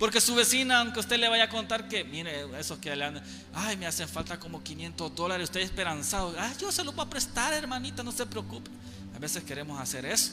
[0.00, 3.22] Porque su vecina, aunque usted le vaya a contar que, mire, esos que le han,
[3.52, 7.10] ay, me hacen falta como 500 dólares, usted esperanzado, ay, yo se lo voy a
[7.10, 8.70] prestar, hermanita, no se preocupe.
[9.14, 10.32] A veces queremos hacer eso.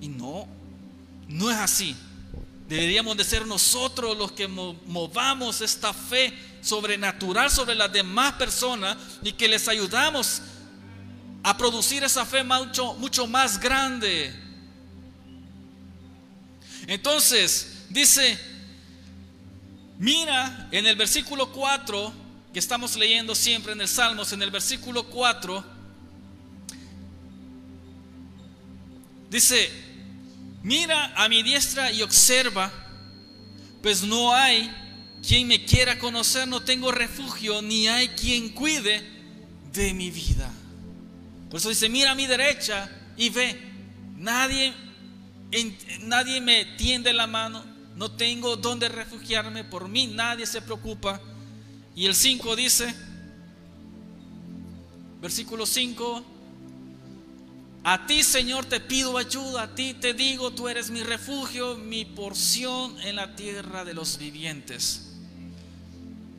[0.00, 0.48] Y no,
[1.28, 1.94] no es así.
[2.68, 9.30] Deberíamos de ser nosotros los que movamos esta fe sobrenatural sobre las demás personas y
[9.30, 10.42] que les ayudamos
[11.44, 14.34] a producir esa fe mucho, mucho más grande.
[16.92, 18.38] Entonces, dice,
[19.98, 22.12] mira en el versículo 4,
[22.52, 25.64] que estamos leyendo siempre en el Salmos, en el versículo 4,
[29.30, 29.70] dice,
[30.62, 32.70] mira a mi diestra y observa,
[33.80, 34.70] pues no hay
[35.26, 39.02] quien me quiera conocer, no tengo refugio, ni hay quien cuide
[39.72, 40.52] de mi vida.
[41.48, 43.58] Por eso dice, mira a mi derecha y ve,
[44.18, 44.74] nadie
[46.00, 47.64] nadie me tiende la mano,
[47.96, 51.20] no tengo dónde refugiarme, por mí nadie se preocupa.
[51.94, 52.94] Y el 5 dice,
[55.20, 56.24] versículo 5,
[57.84, 62.04] a ti Señor te pido ayuda, a ti te digo, tú eres mi refugio, mi
[62.04, 65.08] porción en la tierra de los vivientes.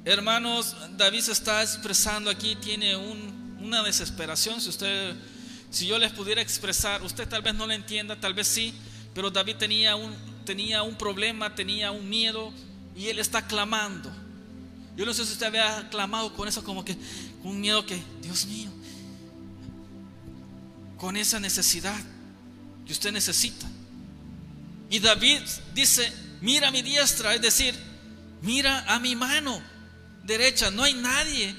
[0.05, 4.59] Hermanos, David se está expresando aquí, tiene una desesperación.
[4.59, 5.15] Si usted,
[5.69, 8.73] si yo les pudiera expresar, usted tal vez no lo entienda, tal vez sí,
[9.13, 10.13] pero David tenía un,
[10.45, 12.51] tenía un problema, tenía un miedo
[12.95, 14.11] y él está clamando.
[14.95, 16.95] Yo no sé si usted había clamado con eso, como que
[17.41, 18.69] con un miedo que, Dios mío,
[20.97, 21.99] con esa necesidad
[22.85, 23.67] que usted necesita.
[24.89, 25.41] Y David
[25.73, 26.11] dice,
[26.41, 27.75] mira mi diestra, es decir,
[28.41, 29.61] mira a mi mano
[30.23, 31.55] derecha, no hay nadie.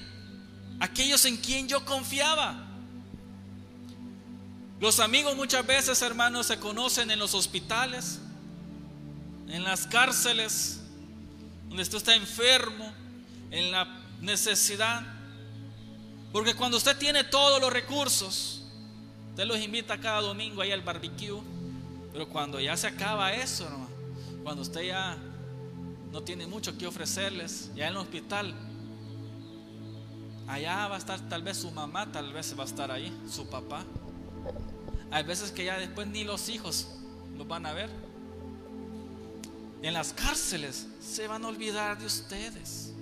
[0.81, 2.64] Aquellos en quien yo confiaba.
[4.81, 8.19] Los amigos muchas veces, hermanos, se conocen en los hospitales,
[9.49, 10.81] en las cárceles,
[11.69, 12.93] donde usted está enfermo,
[13.51, 13.87] en la
[14.21, 15.03] necesidad.
[16.33, 18.63] Porque cuando usted tiene todos los recursos,
[19.31, 21.41] usted los invita cada domingo ahí al barbecue,
[22.13, 23.67] pero cuando ya se acaba eso,
[24.43, 25.17] cuando usted ya
[26.11, 27.71] no tiene mucho que ofrecerles.
[27.75, 28.55] Ya en el hospital,
[30.47, 33.49] allá va a estar tal vez su mamá, tal vez va a estar ahí, su
[33.49, 33.85] papá.
[35.11, 36.89] Hay veces que ya después ni los hijos
[37.37, 37.91] los van a ver.
[39.83, 42.93] En las cárceles se van a olvidar de ustedes.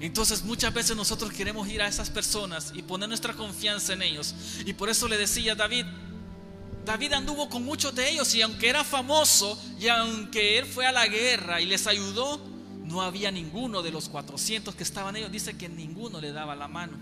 [0.00, 4.34] Entonces muchas veces nosotros queremos ir a esas personas y poner nuestra confianza en ellos.
[4.66, 5.86] Y por eso le decía a David,
[6.84, 10.92] David anduvo con muchos de ellos y aunque era famoso y aunque él fue a
[10.92, 12.40] la guerra y les ayudó,
[12.84, 15.30] no había ninguno de los 400 que estaban ellos.
[15.30, 16.98] Dice que ninguno le daba la mano.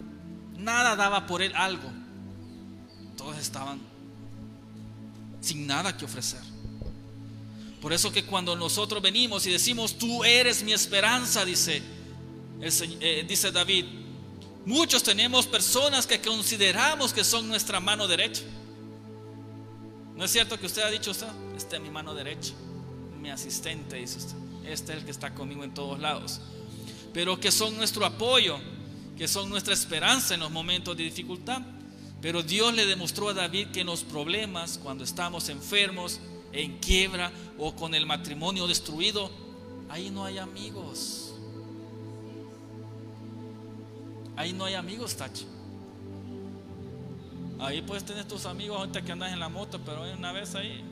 [0.58, 1.90] Nada daba por él algo.
[3.20, 3.78] Todos estaban
[5.42, 6.40] sin nada que ofrecer.
[7.82, 11.82] Por eso que cuando nosotros venimos y decimos, tú eres mi esperanza, dice,
[12.62, 13.84] eh, dice David,
[14.64, 18.40] muchos tenemos personas que consideramos que son nuestra mano derecha.
[20.16, 21.28] ¿No es cierto que usted ha dicho usted?
[21.54, 22.54] Este es mi mano derecha,
[23.20, 24.36] mi asistente, dice usted.
[24.64, 26.40] Este es el que está conmigo en todos lados.
[27.12, 28.58] Pero que son nuestro apoyo,
[29.18, 31.60] que son nuestra esperanza en los momentos de dificultad.
[32.20, 36.20] Pero Dios le demostró a David que en los problemas, cuando estamos enfermos,
[36.52, 39.30] en quiebra o con el matrimonio destruido,
[39.88, 41.34] ahí no hay amigos.
[44.36, 45.46] Ahí no hay amigos, Tachi.
[47.58, 50.82] Ahí puedes tener tus amigos ahorita que andas en la moto, pero una vez ahí,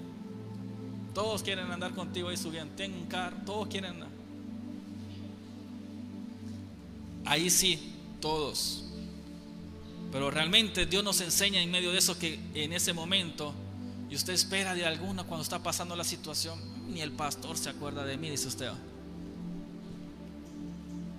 [1.14, 2.74] todos quieren andar contigo ahí subiendo.
[2.74, 4.08] Tengo un carro, todos quieren andar.
[7.24, 8.87] Ahí sí, todos.
[10.10, 13.54] Pero realmente Dios nos enseña en medio de eso que en ese momento,
[14.08, 16.58] y usted espera de alguna cuando está pasando la situación,
[16.92, 18.70] ni el pastor se acuerda de mí, dice usted.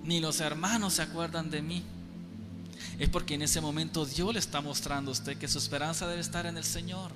[0.02, 1.84] Ni los hermanos se acuerdan de mí
[2.98, 6.20] es porque en ese momento Dios le está mostrando a usted que su esperanza debe
[6.20, 7.12] estar en el Señor.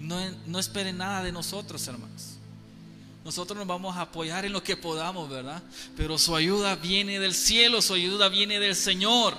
[0.00, 2.36] No, no espere nada de nosotros, hermanos.
[3.24, 5.62] Nosotros nos vamos a apoyar en lo que podamos, ¿verdad?
[5.96, 9.36] Pero su ayuda viene del cielo, su ayuda viene del Señor.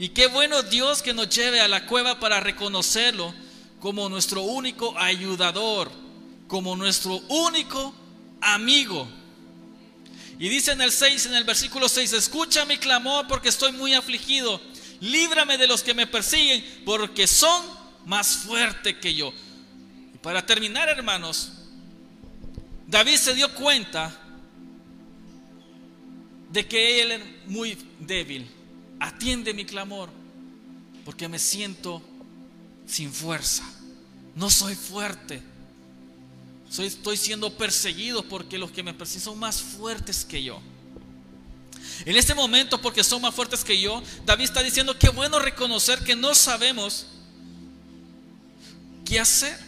[0.00, 3.34] Y qué bueno Dios que nos lleve a la cueva para reconocerlo
[3.80, 5.92] como nuestro único ayudador,
[6.48, 7.94] como nuestro único
[8.40, 9.06] amigo.
[10.38, 13.92] Y dice en el 6, en el versículo 6, escucha mi clamor porque estoy muy
[13.92, 14.58] afligido.
[15.02, 17.62] Líbrame de los que me persiguen porque son
[18.06, 19.34] más fuertes que yo.
[20.14, 21.52] Y para terminar, hermanos,
[22.86, 24.18] David se dio cuenta
[26.50, 28.59] de que él es muy débil.
[29.00, 30.10] Atiende mi clamor
[31.04, 32.02] porque me siento
[32.86, 33.64] sin fuerza.
[34.36, 35.42] No soy fuerte
[36.78, 40.60] estoy siendo perseguido porque los que me persiguen son más fuertes que yo.
[42.04, 45.98] En este momento, porque son más fuertes que yo, David está diciendo que bueno reconocer
[46.04, 47.06] que no sabemos
[49.04, 49.58] qué hacer.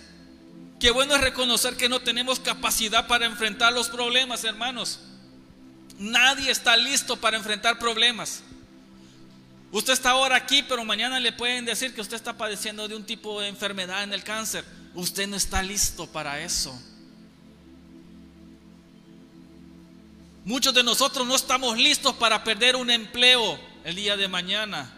[0.79, 5.01] Qué bueno es reconocer que no tenemos capacidad para enfrentar los problemas, hermanos.
[5.99, 8.43] Nadie está listo para enfrentar problemas.
[9.73, 13.05] Usted está ahora aquí, pero mañana le pueden decir que usted está padeciendo de un
[13.05, 14.65] tipo de enfermedad en el cáncer.
[14.95, 16.79] Usted no está listo para eso.
[20.45, 24.93] Muchos de nosotros no estamos listos para perder un empleo el día de mañana.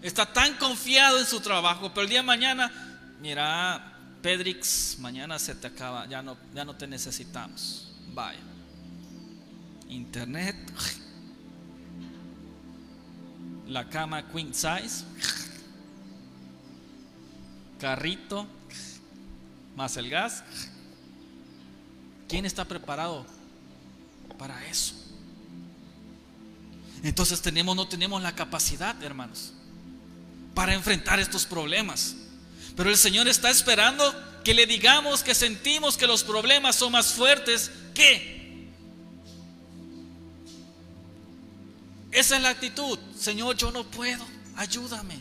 [0.00, 2.72] Está tan confiado en su trabajo, pero el día de mañana,
[3.20, 7.92] mira, Pedrix, mañana se te acaba, ya no, ya no te necesitamos.
[8.14, 8.40] Vaya.
[9.88, 10.56] Internet,
[13.68, 15.04] la cama queen size,
[17.80, 18.46] carrito,
[19.76, 20.42] más el gas.
[22.28, 23.26] ¿Quién está preparado
[24.42, 24.94] para eso.
[27.04, 29.52] Entonces tenemos, no tenemos la capacidad, hermanos,
[30.54, 32.16] para enfrentar estos problemas.
[32.76, 34.02] Pero el Señor está esperando
[34.44, 38.41] que le digamos que sentimos que los problemas son más fuertes que
[42.12, 42.98] Esa es la actitud.
[43.18, 44.24] Señor, yo no puedo.
[44.56, 45.18] Ayúdame.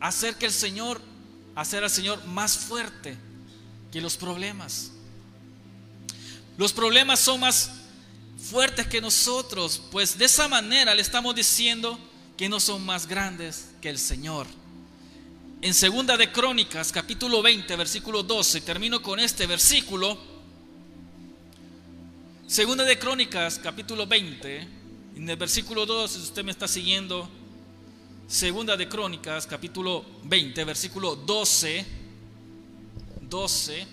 [0.00, 1.00] Hacer que el Señor,
[1.54, 3.16] hacer al Señor más fuerte
[3.92, 4.92] que los problemas.
[6.56, 7.70] Los problemas son más
[8.38, 11.98] fuertes que nosotros, pues de esa manera le estamos diciendo
[12.36, 14.46] que no son más grandes que el Señor.
[15.60, 20.16] En segunda de Crónicas, capítulo 20, versículo 12, termino con este versículo.
[22.46, 24.77] Segunda de Crónicas, capítulo 20,
[25.18, 27.28] en el versículo 12, si usted me está siguiendo,
[28.28, 31.84] Segunda de Crónicas, capítulo 20, versículo 12,
[33.22, 33.86] 12,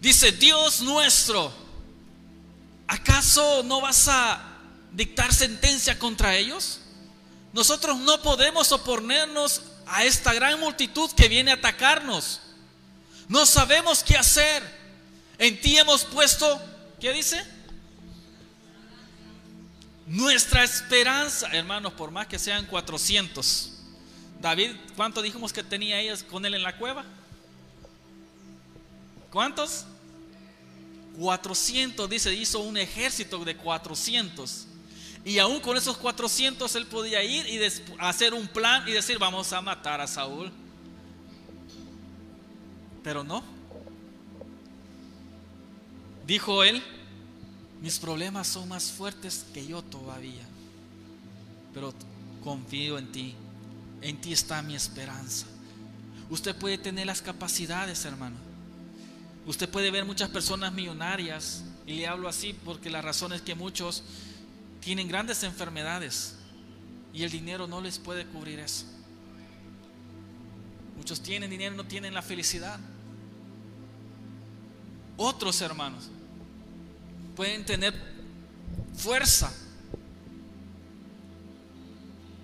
[0.00, 1.52] dice, Dios nuestro,
[2.86, 4.42] ¿acaso no vas a
[4.92, 6.80] dictar sentencia contra ellos?
[7.52, 12.40] Nosotros no podemos oponernos a esta gran multitud que viene a atacarnos.
[13.28, 14.62] No sabemos qué hacer.
[15.36, 16.58] En ti hemos puesto,
[16.98, 17.44] ¿qué dice?
[20.06, 23.72] Nuestra esperanza, hermanos, por más que sean 400.
[24.40, 27.04] David, ¿cuánto dijimos que tenía ellos con él en la cueva?
[29.30, 29.86] ¿Cuántos?
[31.18, 34.66] 400, dice, hizo un ejército de 400.
[35.24, 37.60] Y aún con esos 400 él podía ir y
[37.98, 40.50] hacer un plan y decir, vamos a matar a Saúl.
[43.04, 43.44] Pero no.
[46.26, 46.82] Dijo él,
[47.82, 50.44] mis problemas son más fuertes que yo todavía.
[51.74, 51.92] Pero
[52.44, 53.34] confío en ti.
[54.00, 55.46] En ti está mi esperanza.
[56.30, 58.36] Usted puede tener las capacidades, hermano.
[59.46, 61.64] Usted puede ver muchas personas millonarias.
[61.84, 64.04] Y le hablo así porque la razón es que muchos
[64.80, 66.36] tienen grandes enfermedades
[67.12, 68.86] y el dinero no les puede cubrir eso.
[70.96, 72.78] Muchos tienen dinero y no tienen la felicidad.
[75.16, 76.08] Otros hermanos
[77.34, 77.94] pueden tener
[78.94, 79.52] fuerza,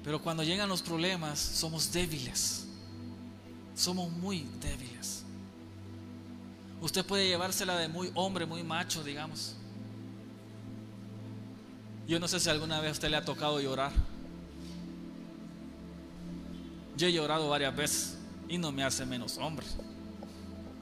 [0.05, 2.65] pero cuando llegan los problemas somos débiles.
[3.75, 5.23] Somos muy débiles.
[6.81, 9.55] Usted puede llevársela de muy hombre, muy macho, digamos.
[12.09, 13.93] Yo no sé si alguna vez a usted le ha tocado llorar.
[16.97, 18.19] Yo he llorado varias veces
[18.49, 19.67] y no me hace menos hombre.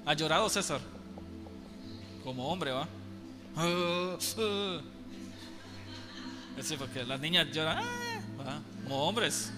[0.07, 0.80] ¿Ha llorado César?
[2.22, 2.88] Como hombre, ¿va?
[6.61, 9.50] Sí, porque las niñas lloran ah, como hombres.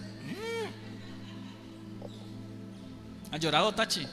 [3.30, 4.06] ¿Ha llorado Tachi?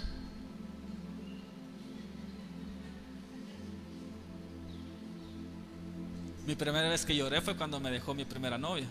[6.46, 8.88] Mi primera vez que lloré fue cuando me dejó mi primera novia.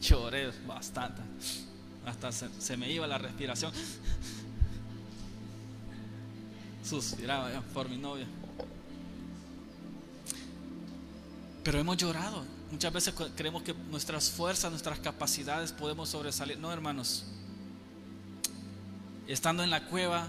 [0.00, 1.22] Lloré bastante.
[2.04, 3.72] Hasta se, me iba la respiración.
[6.84, 8.26] Suspiraba por mi novia.
[11.62, 12.44] Pero hemos llorado.
[12.70, 16.58] Muchas veces creemos que nuestras fuerzas, nuestras capacidades podemos sobresalir.
[16.58, 17.24] No, hermanos.
[19.28, 20.28] Estando en la cueva,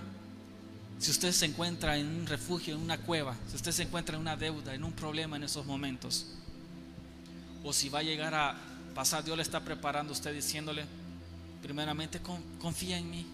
[0.99, 4.21] si usted se encuentra en un refugio, en una cueva, si usted se encuentra en
[4.21, 6.27] una deuda, en un problema en esos momentos,
[7.63, 8.55] o si va a llegar a
[8.93, 10.85] pasar, Dios le está preparando a usted diciéndole,
[11.61, 12.21] primeramente
[12.61, 13.25] confía en mí,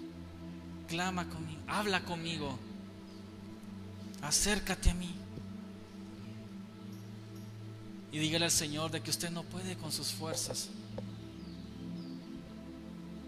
[0.88, 2.58] clama conmigo, habla conmigo,
[4.22, 5.14] acércate a mí.
[8.12, 10.70] Y dígale al Señor de que usted no puede con sus fuerzas.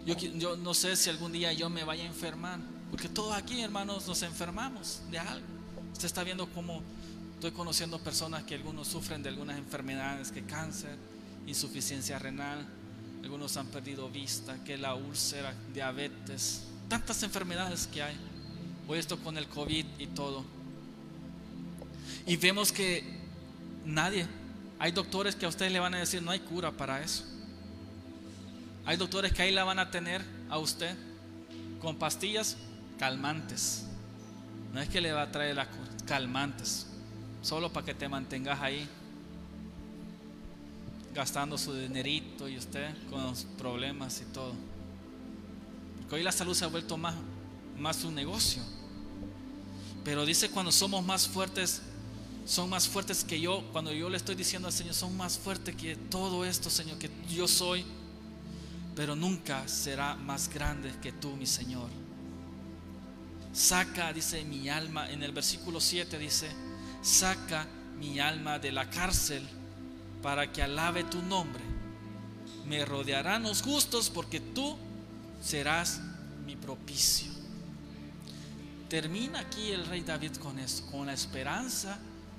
[0.04, 2.58] Yo, no sé si algún día yo me vaya a enfermar.
[2.90, 5.46] Porque todos aquí, hermanos, nos enfermamos de algo.
[5.92, 6.82] Usted está viendo cómo
[7.34, 10.96] estoy conociendo personas que algunos sufren de algunas enfermedades, que cáncer,
[11.46, 12.66] insuficiencia renal,
[13.22, 18.16] algunos han perdido vista, que la úlcera, diabetes, tantas enfermedades que hay.
[18.88, 20.44] Hoy esto con el COVID y todo.
[22.26, 23.04] Y vemos que
[23.84, 24.26] nadie,
[24.82, 27.22] hay doctores que a ustedes le van a decir, no hay cura para eso.
[28.84, 30.96] Hay doctores que ahí la van a tener a usted
[31.80, 32.56] con pastillas
[32.98, 33.84] calmantes.
[34.72, 35.68] No es que le va a traer las
[36.04, 36.88] calmantes,
[37.42, 38.88] solo para que te mantengas ahí
[41.14, 44.52] gastando su dinerito y usted con los problemas y todo.
[46.00, 47.14] Porque hoy la salud se ha vuelto más,
[47.78, 48.64] más un negocio.
[50.02, 51.82] Pero dice cuando somos más fuertes,
[52.44, 53.62] son más fuertes que yo.
[53.72, 57.10] Cuando yo le estoy diciendo al Señor, son más fuertes que todo esto, Señor, que
[57.28, 57.84] yo soy.
[58.94, 61.88] Pero nunca será más grande que tú, mi Señor.
[63.52, 66.48] Saca, dice mi alma, en el versículo 7 dice,
[67.02, 67.66] saca
[67.98, 69.46] mi alma de la cárcel
[70.22, 71.62] para que alabe tu nombre.
[72.66, 74.76] Me rodearán los justos porque tú
[75.42, 76.00] serás
[76.46, 77.30] mi propicio.
[78.88, 81.98] Termina aquí el rey David con eso, con la esperanza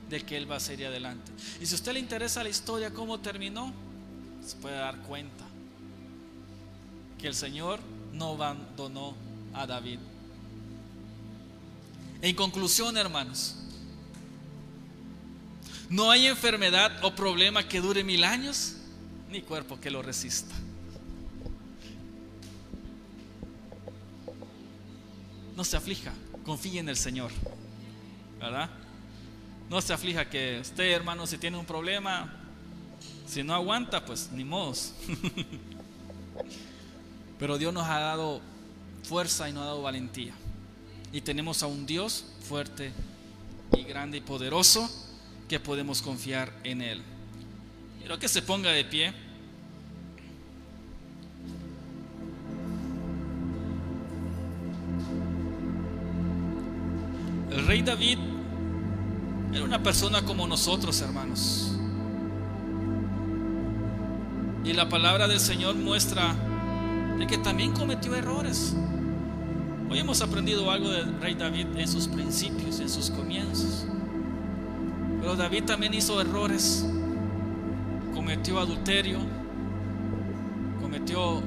[0.10, 1.32] de que Él va a seguir adelante.
[1.62, 3.74] Y si a usted le interesa la historia, cómo terminó,
[4.45, 5.45] se puede dar cuenta
[7.18, 7.80] que el Señor
[8.12, 9.16] no abandonó
[9.54, 9.99] a David.
[12.22, 13.56] En conclusión, hermanos,
[15.89, 18.78] no hay enfermedad o problema que dure mil años,
[19.30, 20.56] ni cuerpo que lo resista.
[25.56, 26.12] No se aflija,
[26.43, 27.32] confíe en el Señor,
[28.39, 28.70] ¿verdad?
[29.70, 32.32] No se aflija que usted, hermano, si tiene un problema,
[33.26, 34.93] si no aguanta, pues ni modos.
[37.39, 38.41] Pero Dios nos ha dado
[39.03, 40.34] fuerza y nos ha dado valentía.
[41.11, 42.91] Y tenemos a un Dios fuerte
[43.76, 44.89] y grande y poderoso
[45.47, 47.01] que podemos confiar en Él.
[47.99, 49.14] Quiero que se ponga de pie.
[57.51, 58.32] El rey David
[59.54, 61.72] era una persona como nosotros, hermanos.
[64.64, 66.36] Y la palabra del Señor muestra
[67.20, 68.76] de que también cometió errores.
[69.89, 73.86] Hoy hemos aprendido algo del rey David en sus principios, en sus comienzos.
[75.20, 76.86] Pero David también hizo errores.
[78.16, 79.20] Cometió adulterio,
[80.82, 81.41] cometió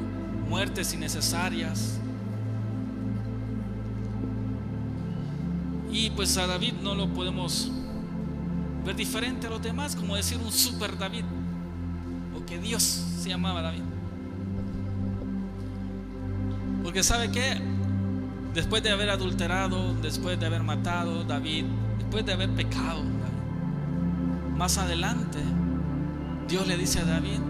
[0.49, 1.99] muertes innecesarias.
[5.91, 7.73] Y pues a David no lo podemos
[8.87, 11.24] ver diferente a los demás, como decir un super David,
[12.37, 13.82] o que Dios se llamaba David.
[16.84, 17.61] Porque sabe que
[18.55, 21.64] después de haber adulterado, después de haber matado David,
[21.99, 23.03] después de haber pecado,
[24.57, 25.41] más adelante
[26.49, 27.41] Dios le dice a David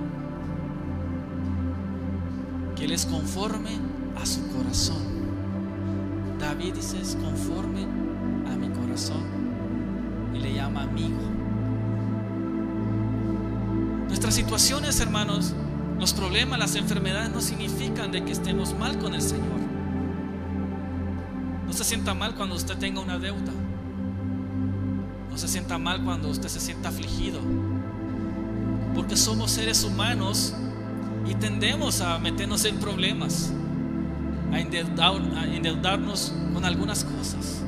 [2.77, 3.73] que él es conforme
[4.21, 5.05] a su corazón.
[6.41, 7.83] David dice es conforme
[8.51, 9.46] a mi corazón
[10.37, 11.21] y le llama amigo.
[14.09, 15.55] Nuestras situaciones, hermanos,
[15.99, 19.61] los problemas, las enfermedades no significan de que estemos mal con el Señor.
[21.67, 23.53] No se sienta mal cuando usted tenga una deuda.
[25.31, 27.41] No se sienta mal cuando usted se sienta afligido.
[28.95, 30.55] Porque somos seres humanos
[31.27, 33.53] y tendemos a meternos en problemas,
[34.53, 37.63] a, endeudarnos con algunas cosas.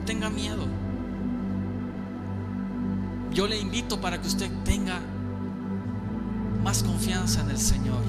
[0.00, 0.66] No tenga miedo.
[3.34, 4.98] Yo le invito para que usted tenga
[6.64, 8.02] más confianza en el Señor.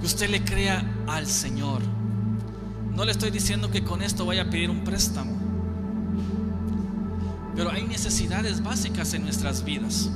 [0.00, 1.82] Que usted le crea al Señor.
[2.94, 5.32] No le estoy diciendo que con esto vaya a pedir un préstamo.
[7.54, 10.10] Pero hay necesidades básicas en nuestras vidas.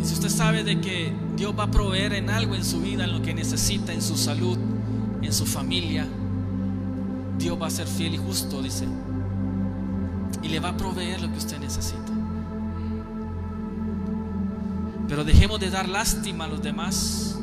[0.00, 3.04] Y si usted sabe de que Dios va a proveer en algo en su vida,
[3.04, 4.56] en lo que necesita, en su salud,
[5.20, 6.06] en su familia,
[7.42, 8.86] Dios va a ser fiel y justo, dice.
[10.42, 12.12] Y le va a proveer lo que usted necesita.
[15.08, 17.36] Pero dejemos de dar lástima a los demás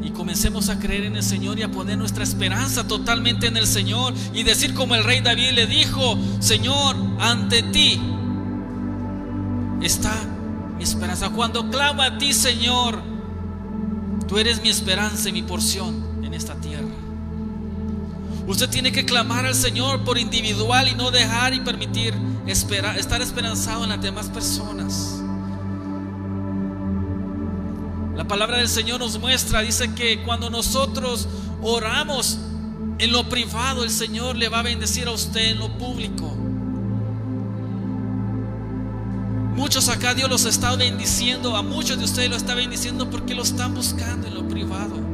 [0.00, 3.66] y comencemos a creer en el Señor y a poner nuestra esperanza totalmente en el
[3.66, 8.00] Señor y decir como el rey David le dijo, Señor, ante ti
[9.82, 10.14] está
[10.76, 11.30] mi esperanza.
[11.30, 13.02] Cuando clamo a ti, Señor,
[14.28, 16.89] tú eres mi esperanza y mi porción en esta tierra.
[18.50, 22.12] Usted tiene que clamar al Señor por individual y no dejar y permitir
[22.48, 25.22] estar esperanzado en las demás personas.
[28.16, 31.28] La palabra del Señor nos muestra, dice que cuando nosotros
[31.62, 32.38] oramos
[32.98, 36.34] en lo privado, el Señor le va a bendecir a usted en lo público.
[39.54, 43.44] Muchos acá Dios los está bendiciendo, a muchos de ustedes lo está bendiciendo porque lo
[43.44, 45.09] están buscando en lo privado.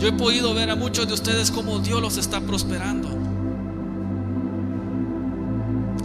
[0.00, 3.10] Yo he podido ver a muchos de ustedes como Dios los está prosperando.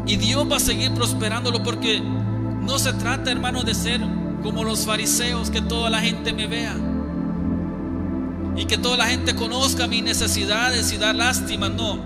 [0.05, 4.01] Y Dios va a seguir prosperándolo porque no se trata, hermano, de ser
[4.43, 6.75] como los fariseos, que toda la gente me vea.
[8.57, 11.99] Y que toda la gente conozca mis necesidades y dar lástima, no.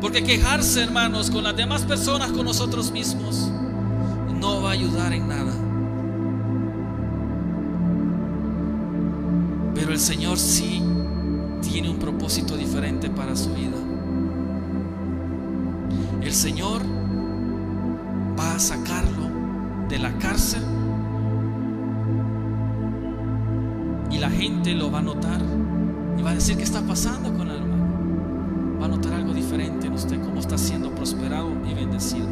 [0.00, 3.50] Porque quejarse, hermanos, con las demás personas, con nosotros mismos,
[4.40, 5.67] no va a ayudar en nada.
[9.98, 10.80] El Señor sí
[11.60, 13.76] tiene un propósito diferente para su vida.
[16.22, 16.82] El Señor
[18.38, 19.28] va a sacarlo
[19.88, 20.62] de la cárcel
[24.08, 25.42] y la gente lo va a notar
[26.16, 28.78] y va a decir qué está pasando con el hermano.
[28.80, 32.28] Va a notar algo diferente en usted, cómo está siendo prosperado y bendecido.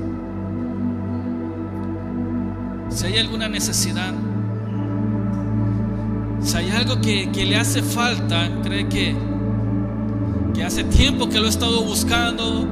[2.91, 4.15] Si hay alguna necesidad,
[6.47, 9.17] si hay algo que, que le hace falta, cree que
[10.55, 12.67] que hace tiempo que lo ha estado buscando,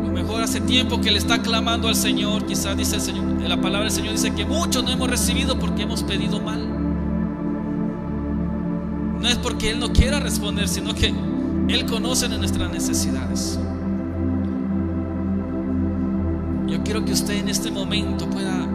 [0.00, 3.24] a lo mejor hace tiempo que le está clamando al Señor, quizás dice el Señor,
[3.40, 6.60] la palabra del Señor dice que muchos no hemos recibido porque hemos pedido mal.
[9.20, 11.12] No es porque Él no quiera responder, sino que
[11.68, 13.58] Él conoce nuestras necesidades.
[16.68, 18.68] Yo quiero que usted en este momento pueda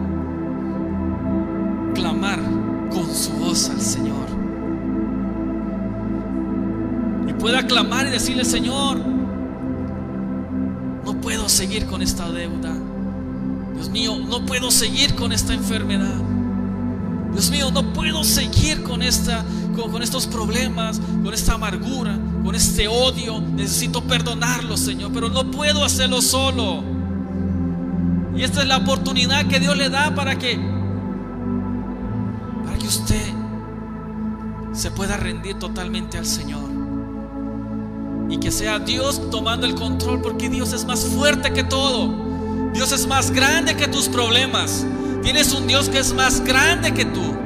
[1.94, 2.67] clamar
[3.18, 4.28] su voz al Señor.
[7.28, 8.98] Y pueda clamar y decirle, Señor,
[11.04, 12.72] no puedo seguir con esta deuda.
[13.74, 16.14] Dios mío, no puedo seguir con esta enfermedad.
[17.32, 19.44] Dios mío, no puedo seguir con, esta,
[19.76, 23.40] con, con, estos problemas, con esta amargura, con este odio.
[23.40, 26.82] Necesito perdonarlo, Señor, pero no puedo hacerlo solo.
[28.36, 30.77] Y esta es la oportunidad que Dios le da para que
[32.88, 33.34] usted
[34.72, 36.68] se pueda rendir totalmente al Señor.
[38.30, 42.70] Y que sea Dios tomando el control porque Dios es más fuerte que todo.
[42.72, 44.86] Dios es más grande que tus problemas.
[45.22, 47.36] Tienes un Dios que es más grande que tú.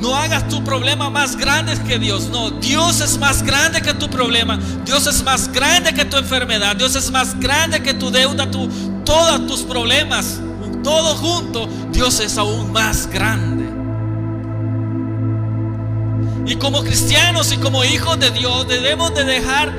[0.00, 2.28] No hagas tu problema más grande que Dios.
[2.28, 4.58] No, Dios es más grande que tu problema.
[4.84, 6.76] Dios es más grande que tu enfermedad.
[6.76, 8.68] Dios es más grande que tu deuda, tu,
[9.04, 10.40] todos tus problemas.
[10.88, 13.68] Todo junto, Dios es aún más grande.
[16.50, 19.70] Y como cristianos y como hijos de Dios debemos de dejar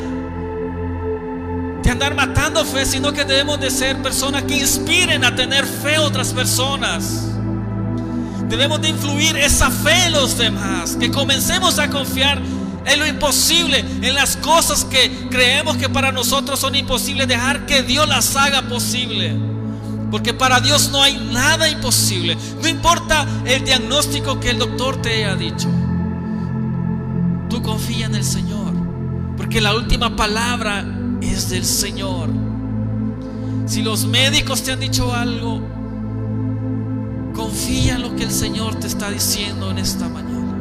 [1.81, 5.95] de andar matando fe, sino que debemos de ser personas que inspiren a tener fe
[5.95, 7.25] a otras personas.
[8.47, 10.95] Debemos de influir esa fe en los demás.
[10.95, 12.39] Que comencemos a confiar
[12.85, 17.81] en lo imposible, en las cosas que creemos que para nosotros son imposibles, dejar que
[17.81, 19.58] Dios las haga posible.
[20.11, 22.37] Porque para Dios no hay nada imposible.
[22.61, 25.69] No importa el diagnóstico que el doctor te haya dicho.
[27.49, 28.73] Tú confía en el Señor.
[29.37, 30.85] Porque la última palabra
[31.21, 32.29] es del Señor.
[33.65, 35.61] Si los médicos te han dicho algo,
[37.39, 40.57] Confía en lo que el Señor te está diciendo en esta mañana.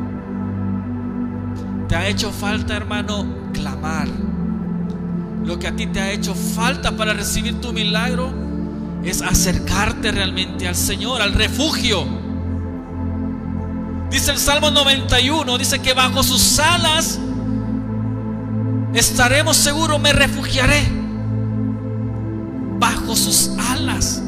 [1.88, 4.07] Te ha hecho falta, hermano, clamar.
[5.44, 8.32] Lo que a ti te ha hecho falta para recibir tu milagro
[9.05, 12.07] es acercarte realmente al Señor, al refugio.
[14.11, 17.18] Dice el Salmo 91, dice que bajo sus alas
[18.94, 20.82] estaremos seguros, me refugiaré.
[22.78, 24.22] Bajo sus alas.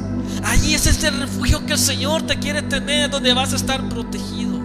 [0.45, 4.59] Allí es este refugio que el Señor te quiere tener, donde vas a estar protegido.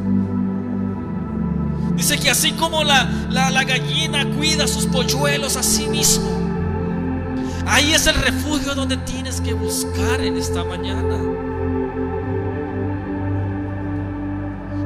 [1.95, 6.45] Dice que así como la, la, gallina cuida sus polluelos a sí mismo,
[7.66, 11.18] ahí es el refugio donde tienes que buscar en esta mañana.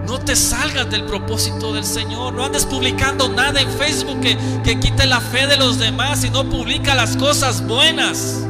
[0.09, 2.33] No te salgas del propósito del Señor.
[2.33, 6.49] No andes publicando nada en Facebook que, que quite la fe de los demás, sino
[6.49, 8.43] publica las cosas buenas.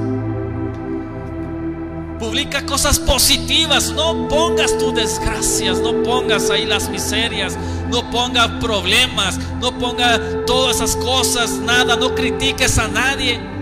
[2.17, 3.91] Publica cosas positivas.
[3.91, 5.79] No pongas tus desgracias.
[5.79, 7.57] No pongas ahí las miserias.
[7.89, 9.37] No pongas problemas.
[9.59, 11.51] No pongas todas esas cosas.
[11.51, 11.97] Nada.
[11.97, 13.58] No critiques a nadie.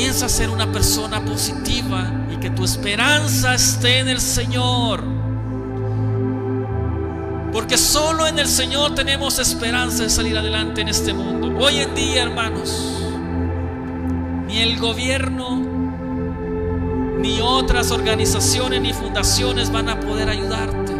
[0.00, 5.04] Comienza a ser una persona positiva y que tu esperanza esté en el Señor.
[7.52, 11.54] Porque solo en el Señor tenemos esperanza de salir adelante en este mundo.
[11.62, 12.96] Hoy en día, hermanos
[14.46, 15.60] ni el gobierno,
[17.18, 20.94] ni otras organizaciones ni fundaciones van a poder ayudarte.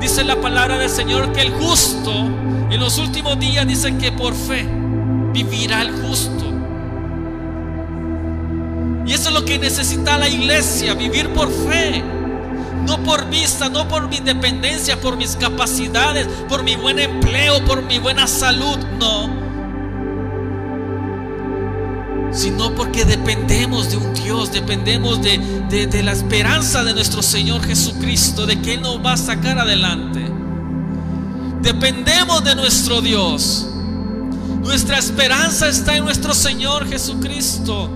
[0.00, 4.34] Dice la palabra del Señor que el justo en los últimos días dice que por
[4.34, 4.68] fe
[5.32, 6.55] vivirá el justo.
[9.36, 12.02] Lo que necesita la iglesia, vivir por fe.
[12.86, 17.82] No por vista, no por mi independencia, por mis capacidades, por mi buen empleo, por
[17.82, 18.78] mi buena salud.
[18.98, 19.44] No
[22.32, 25.38] sino porque dependemos de un Dios, dependemos de,
[25.70, 30.30] de, la esperanza de nuestro Señor Jesucristo, de que Él nos va a sacar adelante.
[31.60, 33.66] Dependemos de nuestro Dios.
[34.62, 37.90] Nuestra esperanza está en nuestro Señor Jesucristo.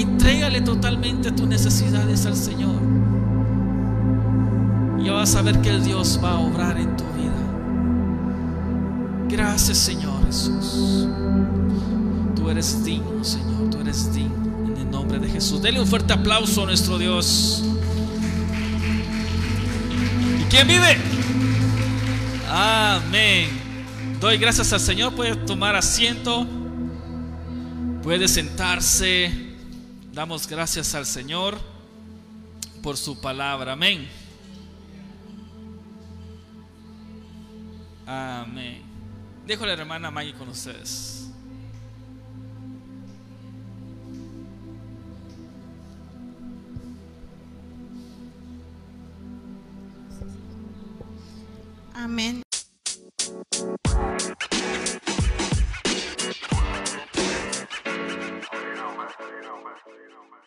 [0.00, 2.80] Entrégale totalmente tus necesidades al Señor.
[4.98, 7.34] Y vas a ver que el Dios va a obrar en tu vida.
[9.28, 11.06] Gracias Señor Jesús.
[12.34, 14.68] Tú eres digno, Señor, tú eres digno.
[14.68, 15.60] En el nombre de Jesús.
[15.60, 17.62] Dele un fuerte aplauso a nuestro Dios.
[20.40, 20.96] ¿Y quién vive?
[22.50, 23.48] Amén.
[24.18, 25.14] Doy gracias al Señor.
[25.14, 26.46] Puede tomar asiento.
[28.02, 29.39] Puede sentarse.
[30.12, 31.58] Damos gracias al Señor
[32.82, 33.72] por su palabra.
[33.72, 34.08] Amén.
[38.06, 38.82] Amén.
[39.46, 41.30] Dejo la hermana Maggie con ustedes.
[51.94, 52.42] Amén.
[59.50, 60.39] Caramba.